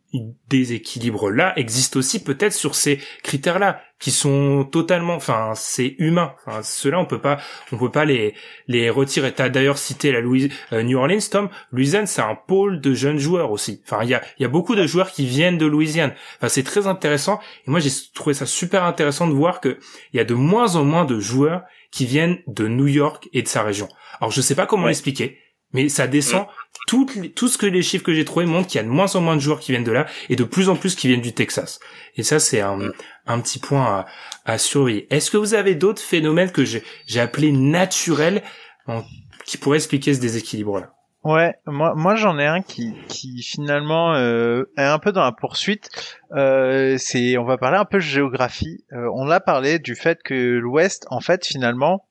[0.48, 6.34] déséquilibre là existe aussi peut-être sur ces critères là qui sont totalement, enfin c'est humain.
[6.46, 7.40] Enfin, ceux-là on peut pas,
[7.74, 8.34] on peut pas les
[8.68, 9.34] les retirer.
[9.34, 11.50] T'as d'ailleurs cité la Louis, euh, New Orleans, Tom.
[11.72, 13.82] Louisiane c'est un pôle de jeunes joueurs aussi.
[13.86, 16.14] Enfin il y a il y a beaucoup de joueurs qui viennent de Louisiane.
[16.38, 17.40] Enfin c'est très intéressant.
[17.68, 19.78] Et moi j'ai trouvé ça super intéressant de voir que
[20.14, 23.42] il y a de moins en moins de joueurs qui viennent de New York et
[23.42, 23.90] de sa région.
[24.22, 25.38] Alors je sais pas comment l'expliquer
[25.74, 26.46] mais ça descend.
[26.88, 27.06] Tout,
[27.36, 29.22] tout ce que les chiffres que j'ai trouvés montrent qu'il y a de moins en
[29.22, 31.34] moins de joueurs qui viennent de là et de plus en plus qui viennent du
[31.34, 31.80] Texas.
[32.16, 32.80] Et ça, c'est un,
[33.28, 34.06] un petit point à,
[34.46, 35.08] à surveiller.
[35.14, 38.42] Est-ce que vous avez d'autres phénomènes que j'ai appelés naturels
[39.46, 40.92] qui pourraient expliquer ce déséquilibre-là?
[41.24, 45.32] Ouais, moi, moi j'en ai un qui, qui finalement euh, est un peu dans la
[45.32, 45.88] poursuite.
[46.36, 48.84] Euh, c'est, on va parler un peu de géographie.
[48.92, 52.08] Euh, on a parlé du fait que l'Ouest, en fait, finalement,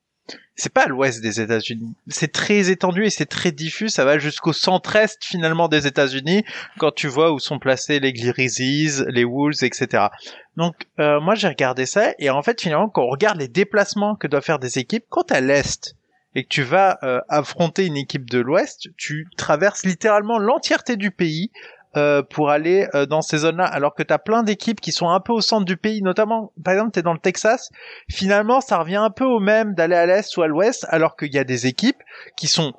[0.56, 1.94] c'est pas l'ouest des États-Unis.
[2.08, 3.88] C'est très étendu et c'est très diffus.
[3.88, 6.44] Ça va jusqu'au centre-est finalement des États-Unis
[6.78, 10.08] quand tu vois où sont placés les Grizzlies, les Wolves, etc.
[10.56, 14.16] Donc euh, moi j'ai regardé ça et en fait finalement quand on regarde les déplacements
[14.16, 15.94] que doivent faire des équipes, quand à l'est
[16.34, 21.10] et que tu vas euh, affronter une équipe de l'ouest, tu traverses littéralement l'entièreté du
[21.10, 21.50] pays
[21.96, 25.08] euh, pour aller euh, dans ces zones-là, alors que tu as plein d'équipes qui sont
[25.08, 27.70] un peu au centre du pays, notamment, par exemple, tu es dans le Texas,
[28.08, 31.34] finalement, ça revient un peu au même d'aller à l'est ou à l'ouest, alors qu'il
[31.34, 32.02] y a des équipes
[32.36, 32.74] qui sont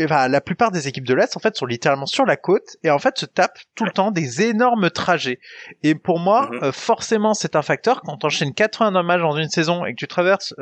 [0.00, 2.90] Enfin, la plupart des équipes de l'Est, en fait, sont littéralement sur la côte et
[2.90, 5.38] en fait se tapent tout le temps des énormes trajets.
[5.82, 6.64] Et pour moi, mhm.
[6.64, 8.00] euh, forcément, c'est un facteur.
[8.00, 10.54] Quand t'enchaînes 80 matchs dans une saison et que tu traverses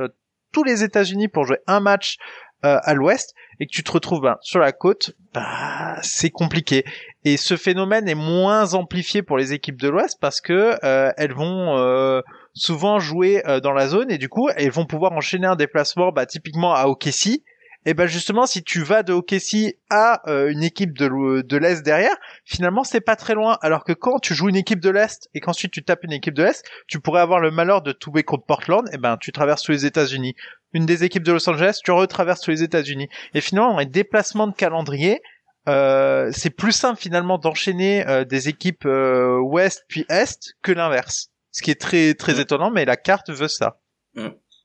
[0.55, 2.17] tous les États-Unis pour jouer un match
[2.63, 6.85] à l'Ouest et que tu te retrouves ben, sur la côte, bah c'est compliqué.
[7.25, 11.33] Et ce phénomène est moins amplifié pour les équipes de l'Ouest parce que euh, elles
[11.33, 12.21] vont euh,
[12.53, 16.13] souvent jouer euh, dans la zone et du coup elles vont pouvoir enchaîner un déplacement
[16.13, 17.43] bah, typiquement à OKC.
[17.87, 22.17] Et ben justement si tu vas de OKC à une équipe de, de l'Est derrière,
[22.45, 23.59] finalement c'est pas très loin.
[23.61, 26.35] Alors que quand tu joues une équipe de l'Est et qu'ensuite tu tapes une équipe
[26.35, 29.63] de l'Est, tu pourrais avoir le malheur de tomber contre Portland, et ben tu traverses
[29.63, 30.35] tous les États-Unis.
[30.73, 33.09] Une des équipes de Los Angeles, tu retraverses tous les États-Unis.
[33.35, 35.21] Et finalement, les déplacements de calendrier,
[35.69, 41.31] euh, c'est plus simple finalement d'enchaîner euh, des équipes euh, ouest puis est que l'inverse.
[41.53, 43.81] Ce qui est très très étonnant, mais la carte veut ça.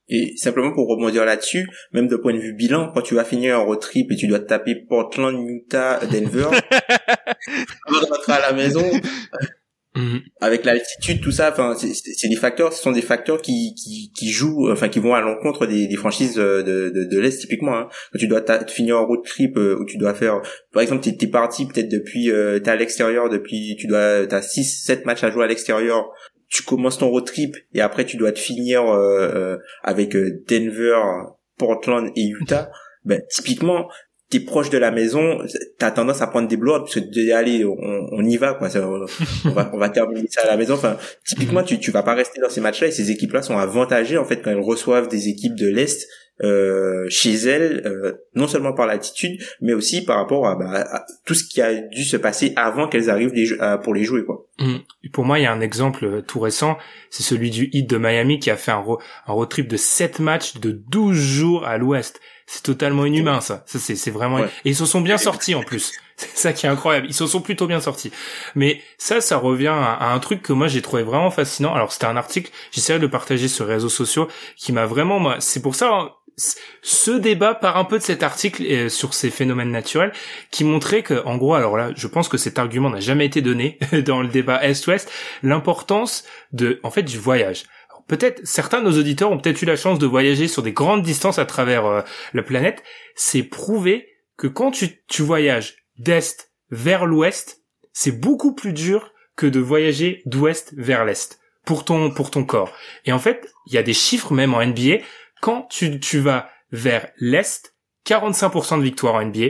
[0.10, 3.56] Et simplement pour rebondir là-dessus, même de point de vue bilan, quand tu vas finir
[3.58, 6.48] un road trip et tu dois te taper Portland, Utah, Denver,
[7.86, 8.84] avant de rentrer à la maison,
[9.96, 10.22] Mhm.
[10.40, 14.30] avec l'altitude, tout ça, enfin, c'est- des facteurs, ce sont des facteurs qui, qui, qui
[14.30, 17.76] jouent, enfin, qui vont à l'encontre des, des franchises de, de, de, de l'Est, typiquement.
[17.76, 17.90] Hein.
[18.14, 20.42] Quand tu dois finir un road trip euh, où tu dois faire,
[20.72, 24.44] par exemple, t'es es parti peut-être depuis, euh, t'es à l'extérieur depuis, tu dois, t'as
[24.44, 26.08] 6, 7 matchs à jouer à l'extérieur,
[26.50, 30.44] tu commences ton road trip et après tu dois te finir euh, euh, avec euh,
[30.50, 31.00] Denver,
[31.58, 32.70] Portland et Utah.
[33.06, 33.88] Ben, typiquement,
[34.30, 35.40] t'es proche de la maison,
[35.80, 38.56] t'as tendance à prendre des blocs parce que tu dis, allez, on, on y va
[38.56, 38.68] quoi.
[38.76, 40.74] On va on va terminer ça à la maison.
[40.74, 44.18] Enfin, typiquement, tu tu vas pas rester dans ces matchs-là et ces équipes-là sont avantagées
[44.18, 46.06] en fait quand elles reçoivent des équipes de l'est
[46.44, 51.06] euh, chez elles, euh, non seulement par l'attitude, mais aussi par rapport à, bah, à
[51.26, 54.04] tout ce qui a dû se passer avant qu'elles arrivent les jeux- à- pour les
[54.04, 54.46] jouer quoi.
[54.60, 54.78] Mm.
[55.14, 56.78] Pour moi, il y a un exemple euh, tout récent,
[57.10, 59.78] c'est celui du Heat de Miami qui a fait un, ro- un road trip de
[59.78, 62.20] 7 matchs de 12 jours à l'ouest.
[62.52, 63.64] C'est totalement inhumain ça.
[63.68, 64.48] Ça c'est vraiment Ouais.
[64.66, 65.92] et ils se sont bien sortis en plus.
[66.20, 67.06] C'est ça qui est incroyable.
[67.08, 68.12] Ils se sont plutôt bien sortis.
[68.54, 71.74] Mais ça ça revient à, à un truc que moi j'ai trouvé vraiment fascinant.
[71.76, 74.28] Alors c'était un article, j'essaierai de le partager sur les réseaux sociaux
[74.58, 76.10] qui m'a vraiment moi, c'est pour ça hein,
[76.82, 80.12] ce débat part un peu de cet article euh, sur ces phénomènes naturels
[80.52, 83.42] qui montrait que, en gros, alors là, je pense que cet argument n'a jamais été
[83.42, 85.12] donné dans le débat Est-Ouest,
[85.44, 87.64] l'importance de, en fait, du voyage.
[88.08, 91.04] Peut-être certains de nos auditeurs ont peut-être eu la chance de voyager sur des grandes
[91.04, 92.02] distances à travers euh,
[92.34, 92.84] la planète.
[93.16, 97.62] C'est prouvé que quand tu, tu voyages d'est vers l'ouest,
[97.94, 102.74] c'est beaucoup plus dur que de voyager d'ouest vers l'est pour ton pour ton corps.
[103.06, 104.98] Et en fait, il y a des chiffres même en NBA.
[105.42, 107.76] Quand tu, tu vas vers l'est,
[108.08, 109.48] 45% de victoire en NBA,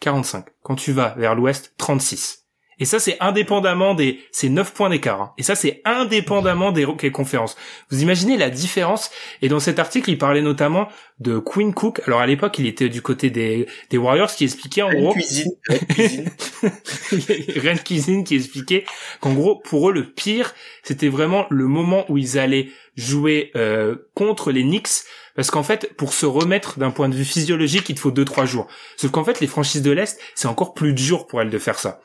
[0.00, 0.46] 45.
[0.62, 2.40] Quand tu vas vers l'ouest, 36.
[2.78, 5.20] Et ça, c'est indépendamment des, c'est 9 points d'écart.
[5.20, 5.32] hein.
[5.38, 7.56] Et ça, c'est indépendamment des, des conférences.
[7.90, 9.10] Vous imaginez la différence?
[9.40, 10.88] Et dans cet article, il parlait notamment
[11.20, 12.00] de Quinn Cook.
[12.06, 15.52] Alors à l'époque, il était du côté des, des Warriors, qui expliquait en gros, cuisine,
[15.90, 16.30] cuisine.
[17.84, 18.84] Cuisine qui expliquait
[19.20, 23.96] qu'en gros, pour eux, le pire, c'était vraiment le moment où ils allaient jouer euh,
[24.14, 27.94] contre les Knicks, parce qu'en fait, pour se remettre d'un point de vue physiologique, il
[27.94, 28.68] te faut deux trois jours.
[28.96, 31.78] Sauf qu'en fait, les franchises de l'Est, c'est encore plus dur pour elles de faire
[31.78, 32.00] ça.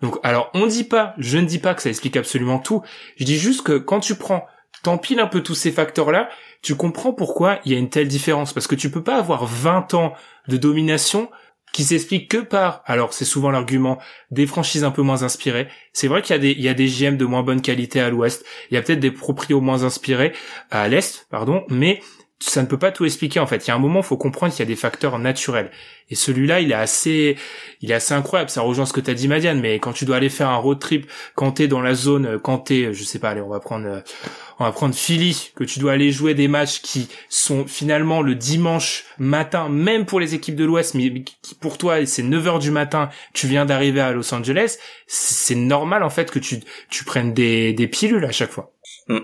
[0.00, 2.82] Donc, alors, on dit pas, je ne dis pas que ça explique absolument tout.
[3.16, 4.46] Je dis juste que quand tu prends,
[4.82, 6.28] t'empiles un peu tous ces facteurs-là,
[6.60, 8.52] tu comprends pourquoi il y a une telle différence.
[8.52, 10.14] Parce que tu peux pas avoir 20 ans
[10.48, 11.30] de domination
[11.72, 13.98] qui s'explique que par, alors c'est souvent l'argument
[14.30, 15.68] des franchises un peu moins inspirées.
[15.92, 18.44] C'est vrai qu'il y des, y a des GM de moins bonne qualité à l'ouest.
[18.70, 20.34] Il y a peut-être des proprios moins inspirés
[20.70, 22.00] à l'est, pardon, mais
[22.42, 23.66] ça ne peut pas tout expliquer en fait.
[23.66, 25.70] Il y a un moment, il faut comprendre qu'il y a des facteurs naturels.
[26.10, 27.36] Et celui-là, il est assez,
[27.80, 28.50] il est assez incroyable.
[28.50, 29.60] Ça rejoint ce que t'as dit, Madiane.
[29.60, 32.38] Mais quand tu dois aller faire un road trip, quand t'es dans la zone, euh,
[32.38, 34.00] quand t'es, je sais pas, allez, on va prendre, euh,
[34.58, 38.34] on va prendre Philly, que tu dois aller jouer des matchs qui sont finalement le
[38.34, 42.58] dimanche matin, même pour les équipes de l'Ouest, mais qui pour toi, c'est 9 heures
[42.58, 47.04] du matin, tu viens d'arriver à Los Angeles, c'est normal en fait que tu, tu
[47.04, 48.72] prennes des, des pilules à chaque fois.
[49.08, 49.18] Mm.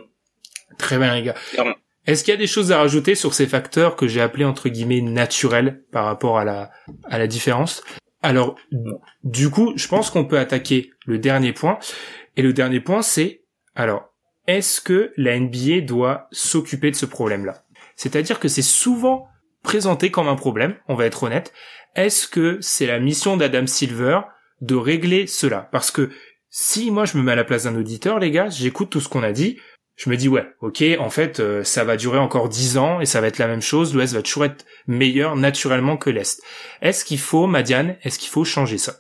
[0.79, 1.35] Très bien les gars.
[1.53, 1.75] Clairement.
[2.09, 4.71] Est-ce qu'il y a des choses à rajouter sur ces facteurs que j'ai appelés entre
[4.71, 6.71] guillemets naturels par rapport à la,
[7.05, 7.85] à la différence?
[8.23, 8.57] Alors,
[9.25, 11.79] du coup, je pense qu'on peut attaquer le dernier point.
[12.37, 13.43] Et le dernier point, c'est,
[13.75, 14.09] alors,
[14.47, 17.67] est-ce que la NBA doit s'occuper de ce problème-là?
[17.95, 19.27] C'est-à-dire que c'est souvent
[19.63, 21.53] présenté comme un problème, on va être honnête.
[21.95, 24.21] Est-ce que c'est la mission d'Adam Silver
[24.63, 25.69] de régler cela?
[25.73, 26.09] Parce que
[26.49, 29.11] si moi je me mets à la place d'un auditeur, les gars, j'écoute tout ce
[29.11, 29.59] qu'on a dit,
[29.99, 33.07] je me dis ouais, ok, en fait, euh, ça va durer encore dix ans et
[33.07, 33.95] ça va être la même chose.
[33.95, 36.41] L'Ouest va toujours être meilleur naturellement que l'Est.
[36.81, 38.95] Est-ce qu'il faut, Madiane, est-ce qu'il faut changer ça?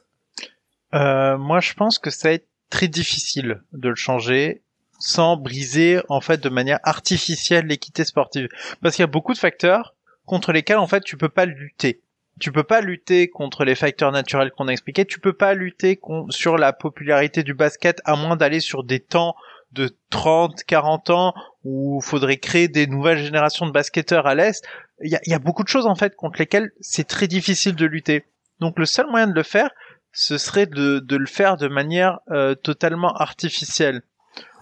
[0.94, 4.62] Euh, moi, je pense que ça va être très difficile de le changer
[4.99, 8.49] sans briser en fait de manière artificielle l'équité sportive,
[8.82, 9.94] parce qu'il y a beaucoup de facteurs
[10.26, 12.03] contre lesquels en fait tu peux pas lutter.
[12.40, 15.05] Tu peux pas lutter contre les facteurs naturels qu'on a expliqués.
[15.05, 19.34] Tu peux pas lutter sur la popularité du basket à moins d'aller sur des temps
[19.73, 24.64] de 30, 40 ans où faudrait créer des nouvelles générations de basketteurs à l'Est.
[25.03, 27.77] Il y a, y a beaucoup de choses en fait contre lesquelles c'est très difficile
[27.77, 28.25] de lutter.
[28.61, 29.71] Donc le seul moyen de le faire,
[30.12, 34.03] ce serait de, de le faire de manière euh, totalement artificielle.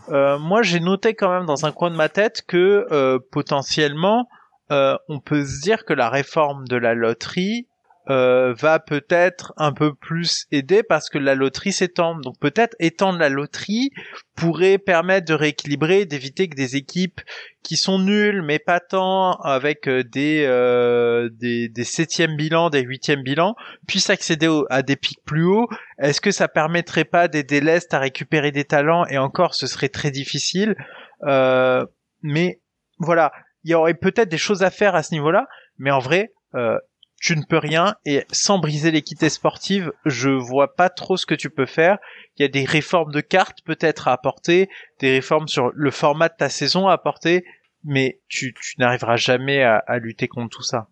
[0.09, 4.29] Euh, moi, j'ai noté quand même dans un coin de ma tête que euh, potentiellement,
[4.71, 7.67] euh, on peut se dire que la réforme de la loterie
[8.09, 12.17] euh, va peut-être un peu plus aider parce que la loterie s'étend.
[12.17, 13.91] Donc peut-être étendre la loterie
[14.35, 17.21] pourrait permettre de rééquilibrer, d'éviter que des équipes
[17.63, 22.83] qui sont nulles mais pas tant avec euh, des euh, des, des septièmes bilans, des
[22.83, 23.57] huitièmes bilans
[23.89, 25.69] puissent accéder à des pics plus hauts.
[25.99, 29.05] Est-ce que ça permettrait pas d'aider l'Est à récupérer des talents?
[29.07, 30.77] Et encore ce serait très difficile.
[31.25, 31.85] Euh,
[32.23, 32.61] mais
[32.99, 33.33] voilà,
[33.65, 35.47] il y aurait peut-être des choses à faire à ce niveau-là,
[35.79, 36.79] mais en vrai, euh,
[37.21, 41.35] tu ne peux rien et sans briser l'équité sportive, je vois pas trop ce que
[41.35, 41.99] tu peux faire.
[42.37, 44.69] Il y a des réformes de cartes peut-être à apporter,
[45.01, 47.45] des réformes sur le format de ta saison à apporter,
[47.85, 50.89] mais tu, tu n'arriveras jamais à, à, lutter contre tout ça.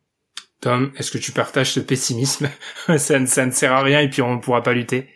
[0.61, 2.49] Tom, est-ce que tu partages ce pessimisme
[2.97, 5.09] ça, ne, ça ne sert à rien et puis on ne pourra pas lutter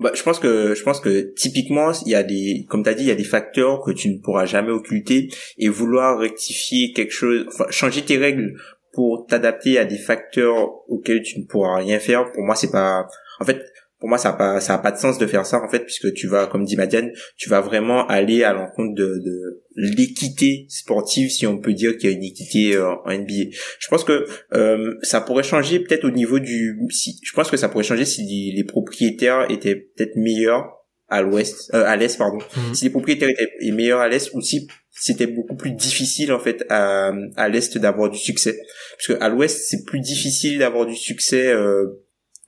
[0.00, 2.94] bah, je pense que je pense que typiquement il y a des comme tu as
[2.94, 5.28] dit il y a des facteurs que tu ne pourras jamais occulter
[5.58, 8.54] et vouloir rectifier quelque chose enfin changer tes règles
[8.98, 13.06] pour t'adapter à des facteurs auxquels tu ne pourras rien faire, pour moi c'est pas
[13.38, 13.62] en fait
[14.00, 15.84] pour moi ça a pas ça a pas de sens de faire ça en fait
[15.84, 20.66] puisque tu vas comme dit Madiane, tu vas vraiment aller à l'encontre de, de l'équité
[20.68, 23.52] sportive si on peut dire qu'il y a une équité euh, en NBA.
[23.78, 27.56] Je pense que euh, ça pourrait changer peut-être au niveau du si je pense que
[27.56, 30.72] ça pourrait changer si les propriétaires étaient peut-être meilleurs
[31.08, 32.74] à l'ouest euh, à l'est pardon mhm.
[32.74, 34.66] si les propriétaires étaient meilleurs à l'est ou si
[35.00, 38.60] c'était beaucoup plus difficile en fait à, à l'est d'avoir du succès.
[38.96, 41.86] Parce que à l'ouest c'est plus difficile d'avoir du succès euh,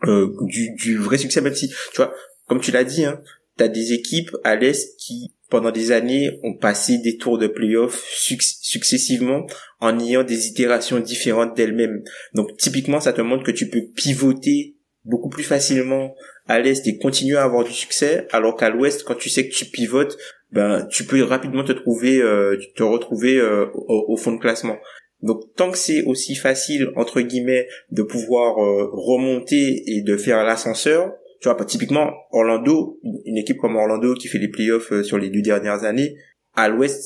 [0.04, 2.12] euh, du, du vrai succès même si tu vois
[2.46, 3.20] comme tu l'as dit hein,
[3.56, 8.04] t'as des équipes à l'est qui pendant des années ont passé des tours de playoffs
[8.08, 9.46] successivement
[9.80, 12.02] en ayant des itérations différentes d'elles-mêmes.
[12.34, 16.14] Donc typiquement ça te montre que tu peux pivoter beaucoup plus facilement
[16.46, 19.54] à l'est et continuer à avoir du succès, alors qu'à l'ouest, quand tu sais que
[19.54, 20.16] tu pivotes,
[20.52, 24.76] ben tu peux rapidement te trouver, euh, te retrouver euh, au, fond de classement.
[25.22, 30.44] Donc tant que c'est aussi facile entre guillemets de pouvoir euh, remonter et de faire
[30.44, 35.30] l'ascenseur, tu vois, typiquement Orlando, une équipe comme Orlando qui fait les playoffs sur les
[35.30, 36.16] deux dernières années,
[36.54, 37.02] à l'ouest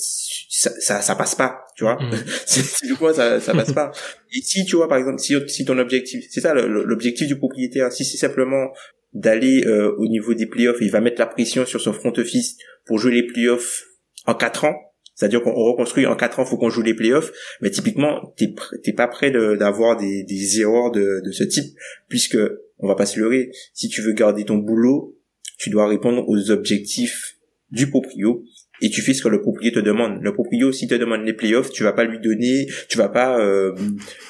[0.49, 2.86] ça, ça, ça passe pas tu vois mm.
[2.86, 3.92] du coup ça ça passe pas
[4.32, 7.92] et si tu vois par exemple si si ton objectif c'est ça l'objectif du propriétaire
[7.92, 8.68] si c'est simplement
[9.14, 12.56] d'aller euh, au niveau des playoffs il va mettre la pression sur son front office
[12.84, 13.84] pour jouer les playoffs
[14.26, 14.74] en quatre ans
[15.14, 18.92] c'est-à-dire qu'on reconstruit en quatre ans faut qu'on joue les playoffs mais typiquement t'es t'es
[18.92, 21.76] pas prêt d'avoir des des erreurs de de ce type
[22.08, 22.38] puisque
[22.78, 25.16] on va pas se leurrer si tu veux garder ton boulot
[25.58, 27.36] tu dois répondre aux objectifs
[27.70, 28.44] du proprio
[28.80, 30.22] et tu fais ce que le propriétaire te demande.
[30.22, 33.38] Le propriétaire si te demande les playoffs, tu vas pas lui donner, tu vas pas,
[33.40, 33.72] euh,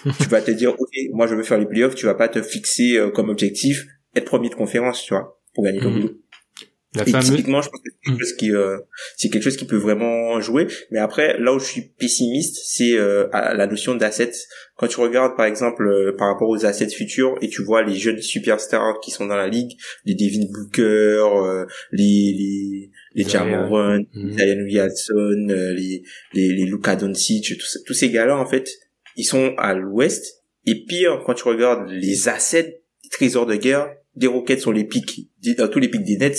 [0.20, 2.42] tu vas te dire, ok, moi je veux faire les playoffs, tu vas pas te
[2.42, 6.00] fixer euh, comme objectif être premier de conférence, tu vois, pour gagner ton mhm.
[6.00, 6.14] boulot.
[6.94, 8.78] La et typiquement, je pense que c'est quelque chose qui, euh,
[9.16, 10.68] c'est quelque chose qui peut vraiment jouer.
[10.92, 14.30] Mais après, là où je suis pessimiste, c'est euh, la notion d'assets.
[14.76, 17.96] Quand tu regardes, par exemple, euh, par rapport aux assets futurs, et tu vois les
[17.96, 19.72] jeunes superstars qui sont dans la ligue,
[20.04, 27.58] les Devin Booker, les les les Jamoran, les Diane Wilson, les les les Luka Doncic,
[27.58, 28.70] tous, tous ces gars-là, en fait,
[29.16, 30.44] ils sont à l'ouest.
[30.66, 34.84] Et pire, quand tu regardes les assets, les trésors de guerre, des Rockets sont les
[34.84, 36.38] pics, tous les pics des Nets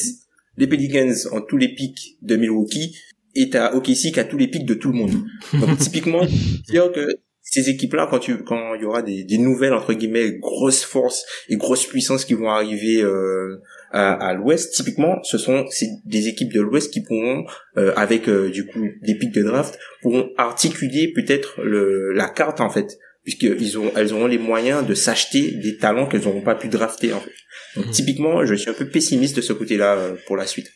[0.57, 2.97] les Pelicans ont tous les pics de Milwaukee
[3.36, 5.11] et t'as OKC qui a tous les pics de tout le monde.
[5.53, 6.21] Donc typiquement,
[6.67, 7.07] dire que
[7.41, 11.26] ces équipes-là, quand tu, quand il y aura des, des, nouvelles entre guillemets grosses forces
[11.47, 13.61] et grosses puissances qui vont arriver euh,
[13.91, 15.65] à, à l'Ouest, typiquement, ce sont
[16.05, 17.45] des équipes de l'Ouest qui pourront,
[17.78, 22.61] euh, avec euh, du coup des pics de draft, pourront articuler peut-être le, la carte
[22.61, 26.55] en fait, puisqu'ils ont, elles auront les moyens de s'acheter des talents qu'elles n'auront pas
[26.55, 27.32] pu drafter en fait.
[27.76, 27.91] Donc, mhm.
[27.91, 30.71] typiquement, je suis un peu pessimiste de ce côté-là euh, pour la suite.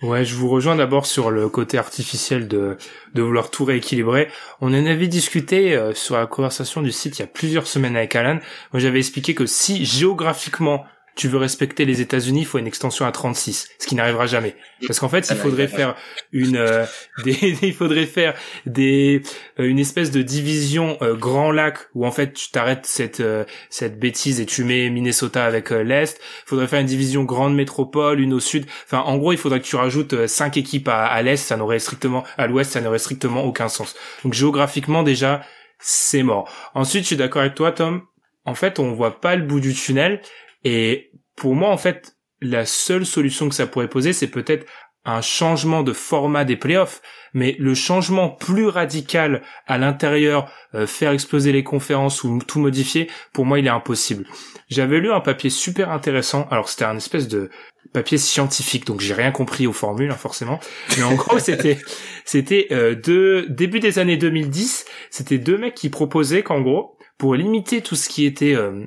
[0.00, 2.76] Ouais, je vous rejoins d'abord sur le côté artificiel de,
[3.14, 4.28] de vouloir tout rééquilibrer.
[4.60, 7.96] On en avait discuté euh, sur la conversation du site il y a plusieurs semaines
[7.96, 8.38] avec Alan.
[8.72, 10.84] Moi, j'avais expliqué que si géographiquement
[11.18, 14.54] tu veux respecter les États-Unis, il faut une extension à 36, ce qui n'arrivera jamais.
[14.86, 15.96] Parce qu'en fait, il faudrait faire
[16.30, 16.86] une, euh,
[17.24, 18.34] des, il faudrait faire
[18.66, 19.22] des,
[19.58, 23.22] euh, une espèce de division euh, Grand Lac où en fait tu t'arrêtes cette
[23.68, 26.20] cette bêtise et tu mets Minnesota avec l'est.
[26.20, 28.66] Il faudrait faire une division Grande Métropole, une au sud.
[28.84, 31.80] Enfin, en gros, il faudrait que tu rajoutes cinq équipes à, à l'est, ça n'aurait
[31.80, 33.96] strictement, à l'ouest, ça n'aurait strictement aucun sens.
[34.22, 35.42] Donc géographiquement déjà,
[35.80, 36.48] c'est mort.
[36.74, 38.02] Ensuite, je suis d'accord avec toi, Tom.
[38.44, 40.22] En fait, on voit pas le bout du tunnel
[40.64, 44.66] et pour moi, en fait, la seule solution que ça pourrait poser, c'est peut-être
[45.04, 47.00] un changement de format des playoffs,
[47.32, 53.08] mais le changement plus radical à l'intérieur, euh, faire exploser les conférences ou tout modifier,
[53.32, 54.26] pour moi, il est impossible.
[54.68, 57.48] J'avais lu un papier super intéressant, alors c'était un espèce de
[57.94, 60.60] papier scientifique, donc j'ai rien compris aux formules, hein, forcément,
[60.96, 61.78] mais en gros, c'était
[62.26, 67.34] c'était euh, de début des années 2010, c'était deux mecs qui proposaient qu'en gros, pour
[67.34, 68.84] limiter tout ce qui était euh,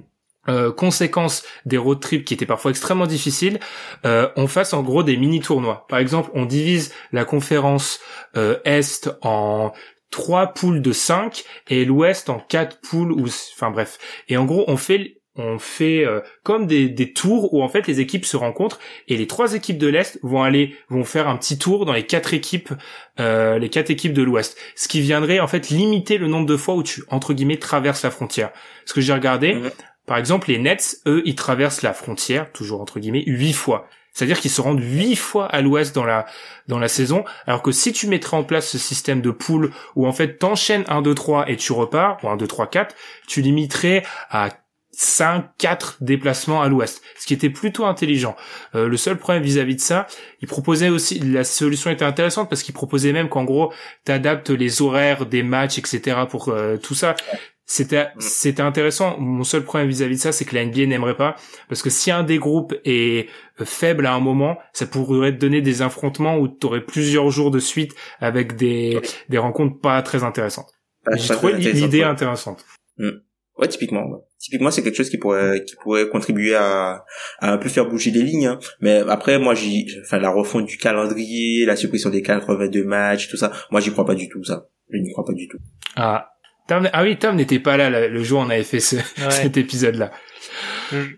[0.49, 3.59] euh, conséquence des road trips qui étaient parfois extrêmement difficiles,
[4.05, 5.85] euh, on fasse en gros des mini tournois.
[5.87, 7.99] Par exemple, on divise la conférence
[8.37, 9.71] euh, Est en
[10.09, 13.97] trois poules de 5 et l'Ouest en quatre poules ou enfin bref.
[14.27, 17.87] Et en gros, on fait on fait euh, comme des, des tours où en fait
[17.87, 21.37] les équipes se rencontrent et les trois équipes de l'est vont aller vont faire un
[21.37, 22.73] petit tour dans les quatre équipes
[23.19, 26.57] euh, les quatre équipes de l'ouest ce qui viendrait en fait limiter le nombre de
[26.57, 28.51] fois où tu entre guillemets traverses la frontière
[28.85, 29.57] ce que j'ai regardé
[30.05, 34.39] par exemple les Nets eux ils traversent la frontière toujours entre guillemets huit fois c'est-à-dire
[34.39, 36.25] qu'ils se rendent huit fois à l'ouest dans la
[36.67, 40.07] dans la saison, alors que si tu mettrais en place ce système de poule où
[40.07, 42.95] en fait t'enchaînes 1, 2, 3 et tu repars, ou 1, 2, 3, 4,
[43.27, 44.49] tu limiterais à
[44.91, 48.35] 5, 4 déplacements à l'ouest, ce qui était plutôt intelligent.
[48.75, 50.07] Euh, le seul problème vis-à-vis de ça,
[50.41, 53.73] il proposait aussi, la solution était intéressante parce qu'il proposait même qu'en gros,
[54.03, 56.17] t'adaptes les horaires des matchs, etc.
[56.29, 57.15] pour euh, tout ça.
[57.73, 58.19] C'était Mm.
[58.19, 59.17] c'était intéressant.
[59.17, 61.35] Mon seul problème vis-à-vis de ça, c'est que la NBA n'aimerait pas
[61.69, 63.29] parce que si un des groupes est
[63.61, 67.29] euh, faible à un moment, ça pourrait te donner des affrontements où tu aurais plusieurs
[67.31, 68.99] jours de suite avec des
[69.29, 70.67] des rencontres pas très intéressantes.
[71.15, 72.65] J'ai trouvé l'idée intéressante.
[73.57, 74.05] Ouais, typiquement.
[74.09, 74.19] ouais.
[74.39, 77.03] Typiquement, c'est quelque chose qui pourrait qui pourrait contribuer à,
[77.39, 78.47] à un peu faire bouger les lignes.
[78.47, 78.59] hein.
[78.79, 83.37] Mais après, moi, j'y, enfin, la refonte du calendrier, la suppression des 82 matchs, tout
[83.37, 83.51] ça.
[83.69, 84.67] Moi, j'y crois pas du tout, ça.
[84.89, 85.59] Je n'y crois pas du tout.
[85.95, 86.29] Ah,
[86.67, 89.31] Tom, ah oui, Tom n'était pas là, le jour où on avait fait ce, Ouais.
[89.31, 90.11] cet épisode-là.
[90.91, 91.15] Je-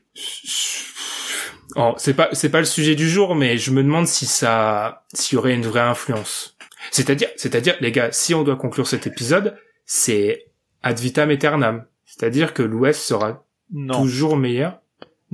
[1.75, 5.05] Oh, c'est pas c'est pas le sujet du jour, mais je me demande si ça
[5.13, 6.55] s'il y aurait une vraie influence.
[6.91, 10.45] C'est-à-dire c'est-à-dire les gars, si on doit conclure cet épisode, c'est
[10.83, 11.85] ad vitam aeternam.
[12.05, 14.03] C'est-à-dire que l'Ouest sera Non.
[14.03, 14.79] toujours meilleur.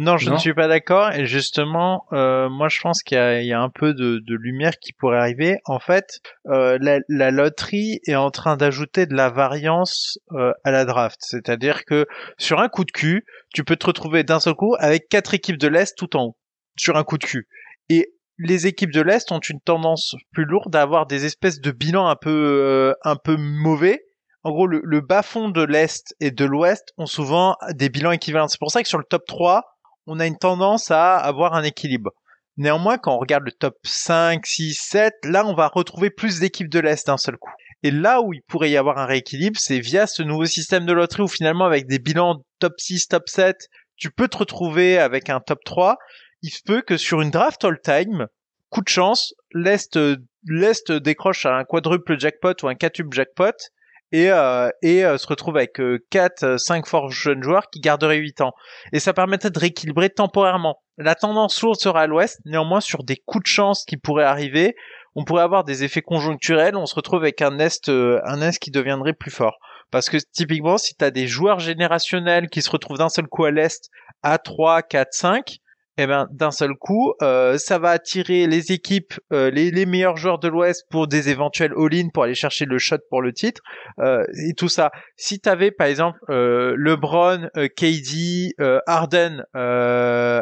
[0.02, 0.36] Non, je Non.
[0.36, 1.12] ne suis pas d'accord.
[1.12, 4.20] Et justement, euh, moi, je pense qu'il y a, il y a un peu de,
[4.26, 5.58] de lumière qui pourrait arriver.
[5.66, 10.72] En fait, euh, la, la loterie est en train d'ajouter de la variance euh, à
[10.72, 11.18] la draft.
[11.22, 12.06] C'est-à-dire que
[12.38, 15.58] sur un coup de cul, tu peux te retrouver d'un seul coup avec quatre équipes
[15.58, 16.38] de l'Est tout en haut,
[16.78, 17.50] sur un coup de cul.
[17.90, 21.72] Et les équipes de l'Est ont une tendance plus lourde à avoir des espèces de
[21.72, 24.02] bilans un peu, euh, un peu mauvais.
[24.44, 28.48] En gros, le, le bas-fond de l'Est et de l'Ouest ont souvent des bilans équivalents.
[28.48, 29.66] C'est pour ça que sur le top 3,
[30.10, 32.12] on a une tendance à avoir un équilibre.
[32.58, 36.68] Néanmoins, quand on regarde le top 5, 6, 7, là, on va retrouver plus d'équipes
[36.68, 37.52] de l'Est d'un seul coup.
[37.84, 40.94] Et là où il pourrait y avoir un rééquilibre, c'est via ce nouveau système de
[40.94, 45.30] loterie où finalement, avec des bilans top 6, top 7, tu peux te retrouver avec
[45.30, 45.98] un top 3.
[46.42, 48.28] Il se peut que sur une draft all-time,
[48.70, 49.98] coup de chance, l'Est,
[50.46, 53.54] l'Est décroche un quadruple jackpot ou un quatuple jackpot
[54.12, 58.18] et, euh, et euh, se retrouve avec euh, 4, 5 forts jeunes joueurs qui garderaient
[58.18, 58.54] 8 ans
[58.92, 60.82] et ça permettrait de rééquilibrer temporairement.
[60.98, 64.76] La tendance lourde sera à l'ouest, néanmoins sur des coups de chance qui pourraient arriver,
[65.16, 68.58] on pourrait avoir des effets conjoncturels, on se retrouve avec un est, euh, un est
[68.58, 69.58] qui deviendrait plus fort.
[69.92, 73.46] Parce que typiquement, si tu as des joueurs générationnels qui se retrouvent d'un seul coup
[73.46, 73.90] à l'est
[74.22, 75.58] à 3, 4, 5,
[76.02, 80.16] eh ben d'un seul coup, euh, ça va attirer les équipes, euh, les, les meilleurs
[80.16, 83.62] joueurs de l'Ouest pour des éventuels all-in pour aller chercher le shot pour le titre
[84.00, 84.92] euh, et tout ça.
[85.18, 90.42] Si t'avais par exemple euh, LeBron, euh, KD, euh, Harden, euh,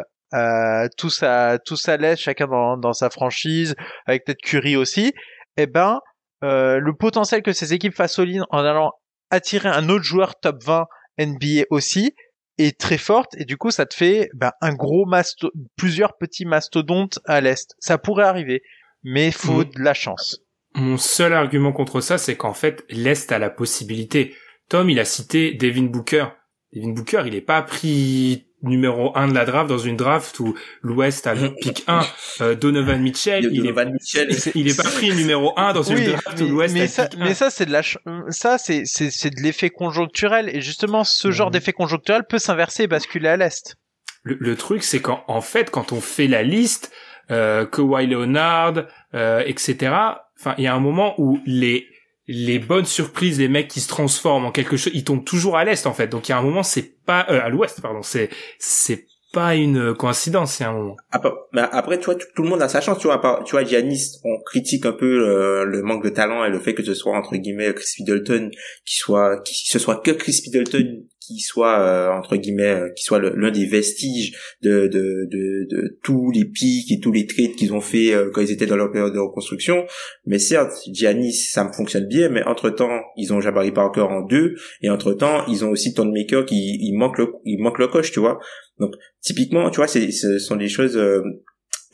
[0.96, 3.74] tous à tous à l'aise, chacun dans, dans sa franchise,
[4.06, 5.12] avec peut-être Curry aussi,
[5.56, 5.98] eh ben
[6.44, 8.92] euh, le potentiel que ces équipes fassent all-in en allant
[9.30, 10.84] attirer un autre joueur top 20
[11.18, 12.14] NBA aussi
[12.58, 16.44] est très forte et du coup ça te fait ben, un gros masto plusieurs petits
[16.44, 17.74] mastodontes à l'est.
[17.78, 18.62] Ça pourrait arriver,
[19.02, 20.42] mais faut de la chance.
[20.74, 24.34] Mon seul argument contre ça, c'est qu'en fait, l'Est a la possibilité.
[24.68, 26.26] Tom, il a cité Devin Booker.
[26.72, 30.54] Devin Booker, il est pas pris numéro 1 de la draft dans une draft où
[30.82, 32.00] l'Ouest a le pick 1.
[32.40, 34.28] Euh, Donovan Mitchell, il est, Donovan Mitchell.
[34.54, 37.06] il est pas pris numéro 1 dans une Oui, draft où l'Ouest a mais ça,
[37.06, 37.24] pick 1.
[37.24, 37.82] mais ça c'est de la,
[38.30, 42.84] ça c'est c'est c'est de l'effet conjoncturel et justement ce genre d'effet conjoncturel peut s'inverser
[42.84, 43.76] et basculer à l'est.
[44.24, 46.90] Le, le truc, c'est qu'en en fait, quand on fait la liste,
[47.30, 48.84] euh, Kawhi Leonard,
[49.14, 49.94] euh, etc.
[50.38, 51.86] Enfin, il y a un moment où les
[52.28, 55.64] les bonnes surprises, les mecs qui se transforment en quelque chose, ils tombent toujours à
[55.64, 56.06] l'est en fait.
[56.08, 58.02] Donc il y a un moment, c'est pas euh, à l'ouest, pardon.
[58.02, 60.58] C'est c'est pas une coïncidence.
[60.58, 60.96] Il y a un moment.
[61.10, 63.20] Après, mais après, tu vois, tout, le monde a sa chance, tu vois.
[63.20, 66.58] part- Tu vois, Giannis, on critique un peu euh, le manque de talent et le
[66.58, 68.50] fait que ce soit entre guillemets Chris Middleton
[68.84, 73.04] qui soit, qui ce soit que Chris Middleton qui soit euh, entre guillemets, euh, qui
[73.04, 77.74] soit l'un des vestiges de, de de tous les pics et tous les trades qu'ils
[77.74, 79.84] ont fait euh, quand ils étaient dans leur période de reconstruction.
[80.26, 84.22] Mais certes, Giannis, ça me fonctionne bien, mais entre temps, ils ont Jabari Parker en
[84.22, 87.88] deux et entre temps, ils ont aussi Maker qui il manque le il manque le
[87.88, 88.38] coach, tu vois.
[88.78, 91.22] Donc typiquement, tu vois, c'est ce sont des choses euh,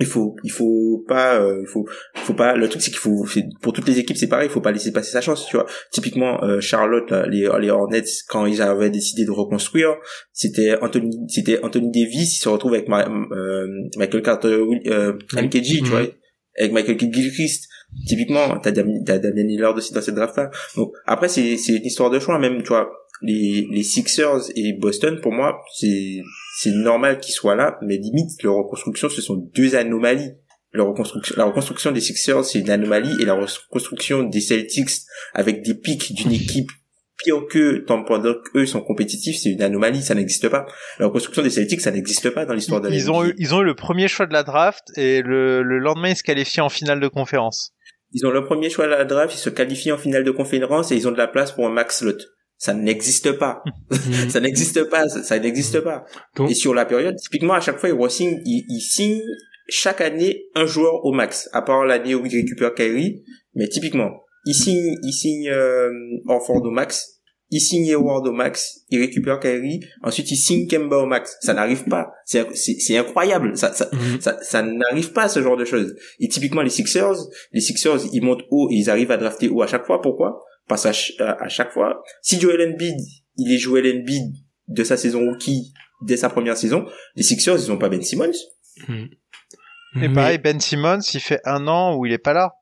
[0.00, 1.86] il faut il faut pas euh, il faut
[2.16, 3.24] il faut pas le truc c'est qu'il faut
[3.62, 5.66] pour toutes les équipes c'est pareil il faut pas laisser passer sa chance tu vois.
[5.92, 9.94] Typiquement euh, Charlotte les les Hornets quand ils avaient décidé de reconstruire
[10.32, 13.66] c'était Anthony c'était Anthony Davis il se retrouve avec euh,
[13.96, 14.48] Michael Carter
[14.86, 15.86] euh, MKG tu mm-hmm.
[15.86, 16.02] vois
[16.56, 17.68] avec Michael Gilchrist.
[18.06, 21.86] Typiquement t'as t'as Damien Lillard aussi dans cette draft là donc après c'est c'est une
[21.86, 22.90] histoire de choix même tu vois
[23.22, 26.20] les les Sixers et Boston pour moi c'est
[26.56, 30.32] c'est normal qu'ils soient là, mais limite, leur reconstruction, ce sont deux anomalies.
[30.72, 34.90] La reconstruction, la reconstruction des Sixers, c'est une anomalie, et la reconstruction des Celtics
[35.32, 36.70] avec des pics d'une équipe
[37.16, 40.66] pire que tant pendant qu'eux sont compétitifs, c'est une anomalie, ça n'existe pas.
[40.98, 43.54] La reconstruction des Celtics, ça n'existe pas dans l'histoire de la Ils ont eu, ils
[43.54, 46.60] ont eu le premier choix de la draft et le, le lendemain ils se qualifient
[46.60, 47.72] en finale de conférence.
[48.12, 50.92] Ils ont le premier choix de la draft, ils se qualifient en finale de conférence
[50.92, 52.18] et ils ont de la place pour un max slot
[52.64, 53.62] ça n'existe pas.
[54.30, 56.06] Ça n'existe pas, ça, n'existe pas.
[56.48, 59.20] Et sur la période, typiquement à chaque fois, ils signe, ils, signent
[59.68, 63.22] chaque année un joueur au max, à part l'année où ils récupèrent Kyrie.
[63.54, 65.90] Mais typiquement, ils signent, ils signent euh,
[66.26, 70.96] Orford au max, ils signent Hayward au max, ils récupèrent Kyrie, ensuite ils signent Kemba
[70.96, 71.36] au max.
[71.42, 72.12] Ça n'arrive pas.
[72.24, 73.58] C'est, c'est, incroyable.
[73.58, 74.22] Ça, ça, mhm.
[74.22, 75.94] ça, ça n'arrive pas ce genre de choses.
[76.18, 77.16] Et typiquement les Sixers,
[77.52, 80.00] les Sixers, ils montent haut et ils arrivent à drafter haut à chaque fois.
[80.00, 80.40] Pourquoi?
[80.68, 82.96] Parce à, à, chaque fois, si Joel Embiid,
[83.36, 84.32] il est Joel Embiid
[84.68, 86.86] de sa saison rookie dès sa première saison,
[87.16, 88.32] les Sixers, ils ont pas Ben Simmons.
[88.88, 89.06] Hmm.
[90.02, 92.52] Et pareil, Ben Simmons, il fait un an où il est pas là.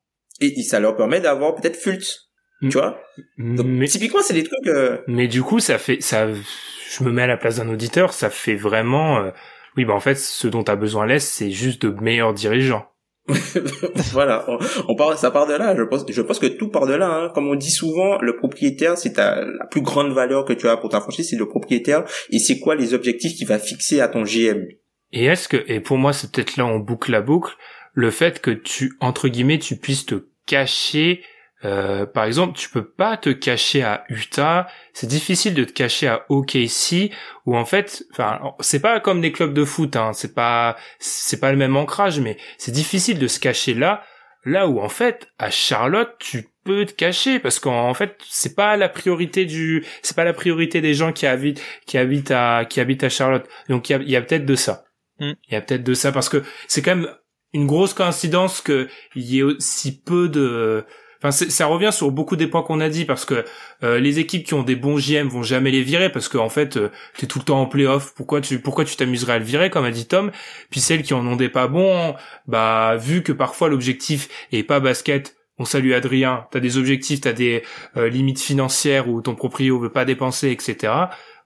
[0.40, 2.30] Et, ça leur permet d'avoir peut-être Fultz.
[2.62, 3.00] Tu vois?
[3.38, 7.10] Donc, mais, typiquement, c'est des trucs, euh, Mais du coup, ça fait, ça, je me
[7.10, 9.30] mets à la place d'un auditeur, ça fait vraiment, euh,
[9.76, 12.86] oui, bah, en fait, ce dont as besoin l'Est, c'est juste de meilleurs dirigeants.
[14.12, 14.44] voilà,
[14.88, 15.76] on, part, ça part de là.
[15.76, 17.08] Je pense, je pense que tout part de là.
[17.08, 17.30] Hein.
[17.34, 20.90] Comme on dit souvent, le propriétaire, c'est la plus grande valeur que tu as pour
[20.90, 22.04] ta franchise, c'est le propriétaire.
[22.30, 24.66] Et c'est quoi les objectifs qu'il va fixer à ton GM
[25.12, 27.52] Et est-ce que, et pour moi, c'est peut-être là on boucle la boucle,
[27.94, 31.22] le fait que tu entre guillemets, tu puisses te cacher
[31.64, 34.66] euh, par exemple, tu peux pas te cacher à Utah.
[34.92, 37.10] C'est difficile de te cacher à OKC,
[37.46, 39.96] où en fait, enfin, c'est pas comme des clubs de foot.
[39.96, 44.02] Hein, c'est pas, c'est pas le même ancrage, mais c'est difficile de se cacher là,
[44.44, 48.76] là où en fait, à Charlotte, tu peux te cacher parce qu'en fait, c'est pas
[48.76, 52.80] la priorité du, c'est pas la priorité des gens qui habitent, qui habitent à, qui
[52.80, 53.48] habitent à Charlotte.
[53.68, 54.84] Donc il y a, peut-être de ça.
[55.18, 55.32] Hmm.
[55.48, 57.14] Il y a peut-être de ça parce que c'est quand même
[57.52, 60.84] une grosse coïncidence qu'il y ait aussi peu de
[61.24, 63.44] Enfin, ça revient sur beaucoup des points qu'on a dit parce que
[63.84, 66.48] euh, les équipes qui ont des bons JM vont jamais les virer parce qu'en en
[66.48, 68.12] fait, euh, t'es tout le temps en playoff.
[68.14, 70.32] Pourquoi tu pourquoi tu t'amuserais à le virer comme a dit Tom?
[70.70, 72.16] Puis celles qui en ont des pas bons,
[72.48, 75.36] bah vu que parfois l'objectif est pas basket.
[75.58, 76.48] On salue Adrien.
[76.50, 77.62] T'as des objectifs, t'as des
[77.96, 80.92] euh, limites financières où ton proprio veut pas dépenser, etc.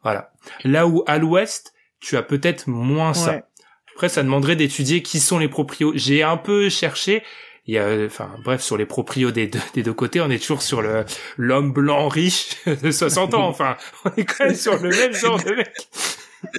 [0.02, 0.32] Voilà.
[0.64, 3.42] Là où à l'Ouest, tu as peut-être moins ça.
[3.94, 5.92] Après, ça demanderait d'étudier qui sont les proprios.
[5.94, 7.22] J'ai un peu cherché
[7.66, 10.38] il y a, enfin, bref, sur les proprios des deux, des deux côtés, on est
[10.38, 11.04] toujours sur le
[11.36, 13.48] l'homme blanc riche de 60 ans.
[13.48, 15.88] Enfin, on est quand même sur le même genre de mec.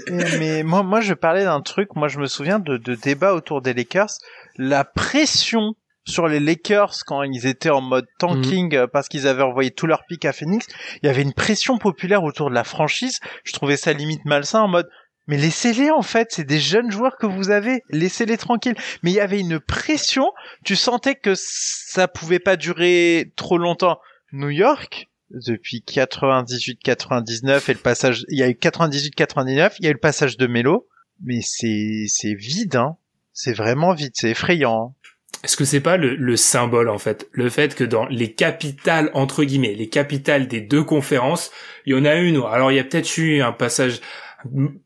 [0.40, 1.96] Mais moi, moi, je parlais d'un truc.
[1.96, 4.18] Moi, je me souviens de, de débats autour des Lakers.
[4.58, 8.88] La pression sur les Lakers quand ils étaient en mode tanking mhm.
[8.88, 10.66] parce qu'ils avaient envoyé tout leur pic à Phoenix,
[11.04, 13.20] il y avait une pression populaire autour de la franchise.
[13.44, 14.90] Je trouvais ça limite malsain en mode
[15.28, 18.78] mais laissez-les en fait, c'est des jeunes joueurs que vous avez, laissez-les tranquilles.
[19.04, 20.32] Mais il y avait une pression,
[20.64, 24.00] tu sentais que ça pouvait pas durer trop longtemps.
[24.32, 29.92] New York, depuis 98-99 et le passage, il y a eu 98-99, il y a
[29.92, 30.88] eu le passage de Melo,
[31.24, 32.98] mais c'est c'est vide, hein.
[33.34, 34.88] C'est vraiment vide, c'est effrayant.
[34.88, 34.94] Hein.
[35.44, 39.12] Est-ce que c'est pas le, le, symbole en fait, le fait que dans les capitales
[39.14, 41.52] entre guillemets, les capitales des deux conférences,
[41.86, 42.42] il y en a une.
[42.50, 44.02] Alors il y a peut-être eu un passage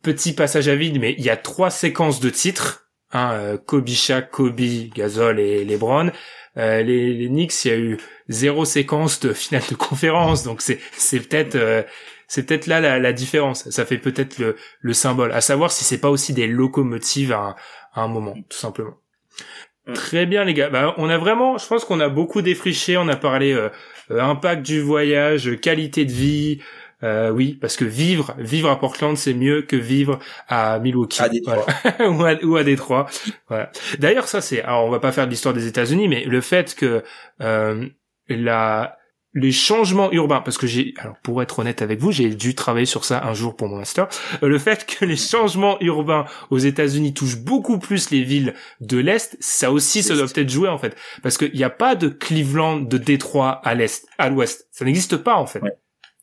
[0.01, 2.87] petit passage à vide, mais il y a trois séquences de titres.
[3.13, 4.61] Hein, euh, Kobe Shaq, Kobe,
[4.95, 6.11] Gasol et LeBron.
[6.57, 7.97] Euh, les, les Knicks, il y a eu
[8.27, 11.83] zéro séquence de finale de conférence, donc c'est c'est peut-être euh,
[12.27, 13.69] c'est peut-être là la, la, différence.
[13.69, 15.31] Ça fait peut-être le, le symbole.
[15.33, 17.55] À savoir si c'est pas aussi des locomotives à,
[17.95, 18.95] un moment, tout simplement.
[19.87, 19.93] Mm.
[19.93, 20.69] Très bien les gars.
[20.69, 22.97] Bah, on a vraiment, je pense qu'on a beaucoup défriché.
[22.97, 23.69] On a parlé euh,
[24.09, 26.61] impact du voyage, qualité de vie,
[27.03, 31.21] euh, oui, parce que vivre, vivre à Portland, c'est mieux que vivre à Milwaukee,
[31.99, 33.07] ou, à, ou à Détroit.
[33.47, 33.71] Voilà.
[33.99, 36.75] D'ailleurs, ça c'est, alors on va pas faire de l'histoire des États-Unis, mais le fait
[36.75, 37.03] que
[37.41, 37.87] euh,
[38.29, 38.97] la
[39.33, 42.85] les changements urbains, parce que j'ai, alors pour être honnête avec vous, j'ai dû travailler
[42.85, 44.09] sur ça un jour pour mon master.
[44.43, 48.97] Euh, le fait que les changements urbains aux États-Unis touchent beaucoup plus les villes de
[48.97, 52.09] l'est, ça aussi, ça doit peut-être jouer en fait, parce qu'il n'y a pas de
[52.09, 55.61] Cleveland, de Détroit à l'est, à l'ouest, ça n'existe pas en fait.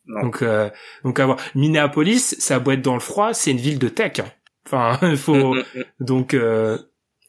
[0.08, 0.70] Donc, euh,
[1.04, 4.20] donc avoir Minneapolis, ça doit être dans le froid, c'est une ville de tech.
[4.20, 4.26] Hein.
[4.66, 5.56] Enfin, il faut
[6.00, 6.78] donc euh,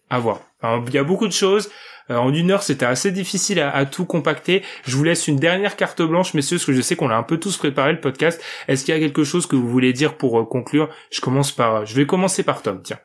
[0.09, 0.41] À voir.
[0.63, 1.69] il y a beaucoup de choses.
[2.09, 4.63] Euh, en une heure, c'était assez difficile à, tout compacter.
[4.85, 7.23] Je vous laisse une dernière carte blanche, messieurs, parce que je sais qu'on a un
[7.23, 8.41] peu tous préparé le podcast.
[8.67, 10.89] Est-ce qu'il y a quelque chose que vous voulez dire pour euh, conclure?
[11.11, 12.81] Je commence par, je vais commencer par Tom.
[12.83, 12.99] Tiens.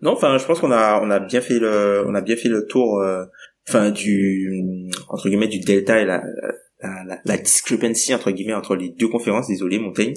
[0.00, 2.48] Non, enfin, je pense qu'on a, on a bien fait le, on a bien fait
[2.48, 3.24] le tour, euh,
[3.68, 6.22] enfin du entre guillemets du delta et la,
[6.80, 10.14] la, la, discrepancy entre guillemets entre les deux conférences désolé Montaigne.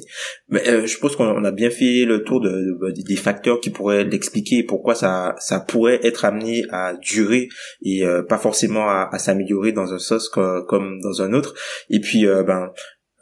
[0.50, 4.04] Mais euh, je pense qu'on a bien fait le tour de, des facteurs qui pourraient
[4.04, 7.50] l'expliquer et pourquoi ça ça pourrait être amené à durer
[7.82, 11.56] et euh, pas forcément à, à s'améliorer dans un sens comme, dans un autre.
[11.90, 12.72] Et puis euh, ben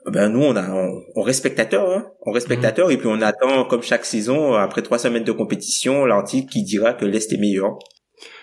[0.05, 0.69] ben nous on a
[1.15, 2.91] on, reste spectateur hein, on reste spectateur mmh.
[2.91, 6.93] et puis on attend comme chaque saison après trois semaines de compétition l'article qui dira
[6.93, 7.77] que l'est est meilleur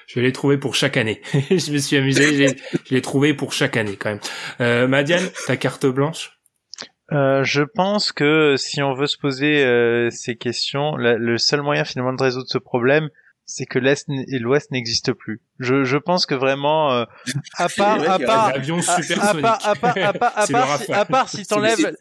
[0.07, 1.21] je l'ai trouvé pour chaque année.
[1.33, 2.49] je me suis amusé,
[2.85, 4.21] je l'ai trouvé pour chaque année quand même.
[4.61, 6.33] Euh, Madiane, ta carte blanche?
[7.13, 11.85] Euh, je pense que si on veut se poser euh, ces questions, le seul moyen
[11.85, 13.11] finalement de résoudre ce problème,
[13.47, 15.41] c'est que l'est et l'ouest n'existent plus.
[15.61, 17.05] Je, je pense que vraiment, euh,
[17.57, 18.57] à part, à part, à, part,
[19.23, 21.97] à part, à part, à part, si, à part si t'enlèves,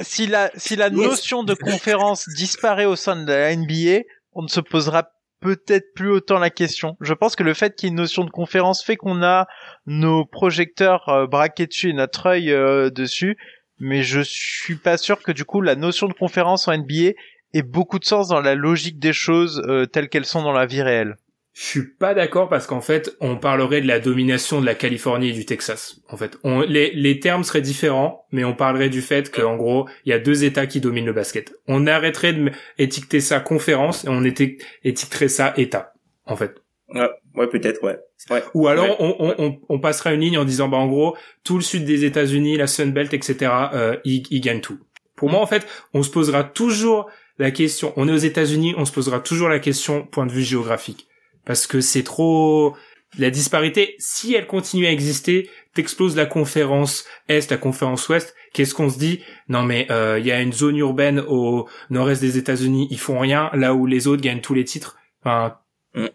[0.00, 4.48] si la, si la notion de conférence disparaît au sein de la NBA, on ne
[4.48, 5.10] se posera
[5.40, 6.96] peut-être plus autant la question.
[7.00, 9.46] Je pense que le fait qu'il y ait une notion de conférence fait qu'on a
[9.86, 13.36] nos projecteurs euh, braqués dessus et notre œil euh, dessus,
[13.78, 17.12] mais je suis pas sûr que du coup la notion de conférence en NBA
[17.52, 20.66] ait beaucoup de sens dans la logique des choses euh, telles qu'elles sont dans la
[20.66, 21.16] vie réelle.
[21.58, 25.30] Je suis pas d'accord parce qu'en fait, on parlerait de la domination de la Californie
[25.30, 26.02] et du Texas.
[26.10, 29.88] En fait, on, les, les termes seraient différents, mais on parlerait du fait qu'en gros,
[30.04, 31.54] il y a deux États qui dominent le basket.
[31.66, 35.94] On arrêterait de étiqueter ça conférence et on étiqueterait ça État,
[36.26, 36.56] en fait.
[36.90, 37.96] Ouais, ouais peut-être, ouais.
[38.28, 38.42] ouais.
[38.52, 41.62] Ou alors On, on, on, passera une ligne en disant, bah en gros, tout le
[41.62, 44.80] sud des États-Unis, la Sun Belt, etc., euh, ils, ils gagnent tout.
[45.14, 47.94] Pour moi, en fait, on se posera toujours la question.
[47.96, 51.08] On est aux États-Unis, on se posera toujours la question point de vue géographique
[51.46, 52.76] parce que c'est trop
[53.18, 58.74] la disparité, si elle continue à exister, t'exploses la conférence Est, la conférence Ouest, qu'est-ce
[58.74, 59.22] qu'on se dit?
[59.48, 63.18] Non mais euh, il y a une zone urbaine au nord-est des États-Unis, ils font
[63.18, 64.98] rien, là où les autres gagnent tous les titres.
[65.22, 65.58] Enfin,
[65.94, 66.06] mm.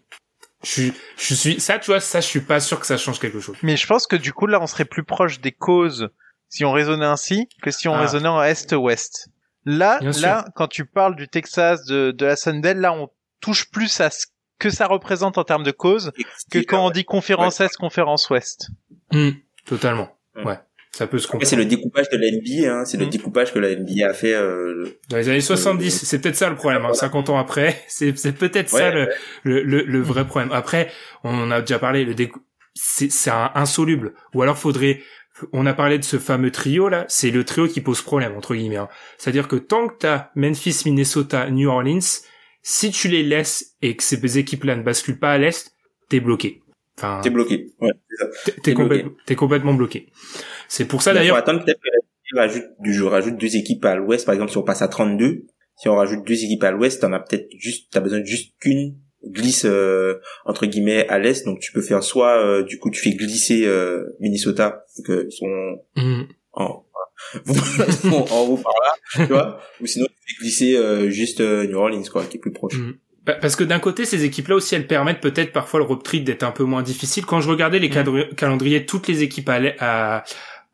[0.62, 3.40] je, je suis ça, tu vois, ça, je suis pas sûr que ça change quelque
[3.40, 3.56] chose.
[3.62, 6.08] Mais je pense que du coup là, on serait plus proche des causes
[6.48, 8.00] si on raisonnait ainsi que si on ah.
[8.00, 9.28] raisonnait en Est-Ouest.
[9.64, 13.08] Là, là, quand tu parles du Texas, de, de la Sunbelt, là, on
[13.40, 14.26] touche plus à ce
[14.62, 16.12] que ça représente en termes de cause
[16.50, 18.68] que quand on dit conférence Est, conférence Ouest.
[19.10, 19.30] Hmm,
[19.66, 20.16] totalement.
[20.36, 20.58] Ouais.
[20.92, 21.46] Ça peut se comprendre.
[21.46, 22.84] C'est le découpage de la NBA, hein.
[22.84, 23.10] c'est le hmm.
[23.10, 26.04] découpage que la NBA a fait euh, dans les années 70.
[26.04, 26.84] C'est peut-être ça le problème.
[26.84, 26.94] Hein.
[26.94, 29.08] 50 ans après, c'est peut-être ça le,
[29.42, 30.52] le, le, vrai problème.
[30.52, 30.90] Après,
[31.24, 32.04] on en a déjà parlé.
[32.04, 32.14] Le
[32.74, 34.14] c'est insoluble.
[34.34, 35.00] Ou alors faudrait
[35.52, 38.54] on a parlé de ce fameux trio là, c'est le trio qui pose problème entre
[38.54, 38.76] guillemets.
[38.76, 38.88] Hein.
[39.18, 41.98] C'est-à-dire que tant que t'as Memphis, Minnesota, New Orleans,
[42.62, 45.72] si tu les laisses et que ces équipes-là ne basculent pas à l'est,
[46.08, 46.62] t'es bloqué.
[46.96, 47.72] Enfin, t'es bloqué.
[47.80, 47.92] Ouais,
[48.62, 50.08] t'es, complètement bloqué.
[50.68, 51.36] C'est pour ça d'ailleurs.
[51.36, 54.82] Attendre peut-être que rajoute, je rajoute deux équipes à l'ouest, par exemple, si on passe
[54.82, 55.46] à 32,
[55.76, 58.54] si on rajoute deux équipes à l'ouest, t'en as peut-être juste, t'as besoin de juste
[58.60, 62.90] qu'une glisse euh, entre guillemets à l'est donc tu peux faire soit euh, du coup
[62.90, 66.24] tu fais glisser euh, Minnesota que ils sont mm.
[66.54, 66.84] en
[68.10, 70.06] en haut par là, tu vois, ou sinon
[70.40, 72.76] glisser euh, juste euh, New Orleans quoi, qui est plus proche.
[72.76, 72.94] Mm.
[73.24, 76.42] Parce que d'un côté, ces équipes-là aussi, elles permettent peut-être parfois le road trip d'être
[76.42, 77.24] un peu moins difficile.
[77.24, 78.34] Quand je regardais les mm.
[78.36, 80.24] calendriers de toutes les équipes à,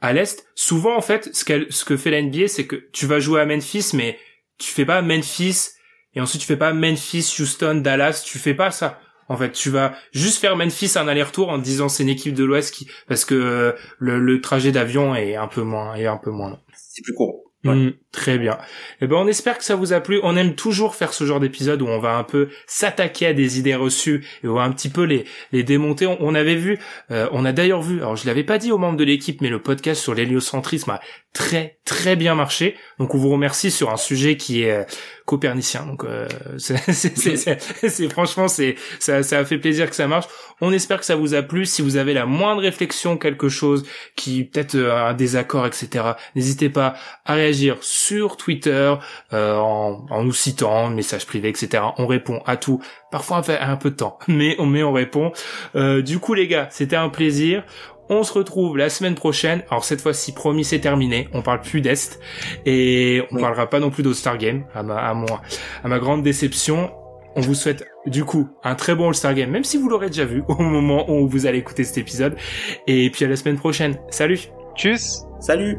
[0.01, 3.21] à, l'est, souvent en fait, ce, ce que fait la NBA, c'est que tu vas
[3.21, 4.19] jouer à Memphis, mais
[4.57, 5.71] tu fais pas Memphis
[6.15, 9.01] et ensuite tu fais pas Memphis, Houston, Dallas, tu fais pas ça.
[9.29, 12.35] En fait, tu vas juste faire Memphis un aller-retour en te disant c'est une équipe
[12.35, 16.17] de l'Ouest qui parce que le, le trajet d'avion est un peu moins est un
[16.17, 16.61] peu moins long.
[16.75, 17.45] C'est plus court.
[17.65, 18.59] Mm, très bien.
[19.01, 20.21] Eh ben, on espère que ça vous a plu.
[20.23, 23.59] On aime toujours faire ce genre d'épisode où on va un peu s'attaquer à des
[23.59, 26.07] idées reçues et on va un petit peu les les démonter.
[26.07, 26.79] On, avait vu,
[27.11, 27.99] euh, on a d'ailleurs vu.
[27.99, 31.01] Alors je l'avais pas dit aux membres de l'équipe, mais le podcast sur l'héliocentrisme a
[31.33, 32.77] très très bien marché.
[32.99, 34.85] Donc on vous remercie sur un sujet qui est euh,
[35.27, 35.85] copernicien.
[35.87, 36.27] Donc euh,
[36.59, 40.27] c'est franchement c'est ça, ça a fait plaisir que ça marche.
[40.61, 41.67] On espère que ça vous a plu.
[41.67, 43.85] Si vous avez la moindre réflexion, quelque chose
[44.17, 46.13] qui peut-être euh, un désaccord, etc.
[46.35, 46.95] N'hésitez pas
[47.25, 47.77] à réagir
[48.37, 48.95] Twitter
[49.33, 51.83] euh, en, en, nous citant, message privé, etc.
[51.99, 52.81] On répond à tout.
[53.11, 55.33] Parfois on fait un peu de temps, mais on mais on répond.
[55.77, 57.65] Euh, du coup les gars, c'était un plaisir.
[58.11, 59.63] On se retrouve la semaine prochaine.
[59.71, 61.29] Alors cette fois-ci, promis, c'est terminé.
[61.35, 62.21] On parle plus d'Est.
[62.65, 65.43] Et on parlera pas non plus d'All-Star Game, à ma, à, moi,
[65.85, 66.91] à ma grande déception.
[67.37, 70.25] On vous souhaite du coup un très bon All-Star Game, même si vous l'aurez déjà
[70.25, 72.37] vu au moment où vous allez écouter cet épisode.
[72.87, 73.99] Et puis à la semaine prochaine.
[74.11, 74.41] Salut
[74.75, 75.79] Tchuss Salut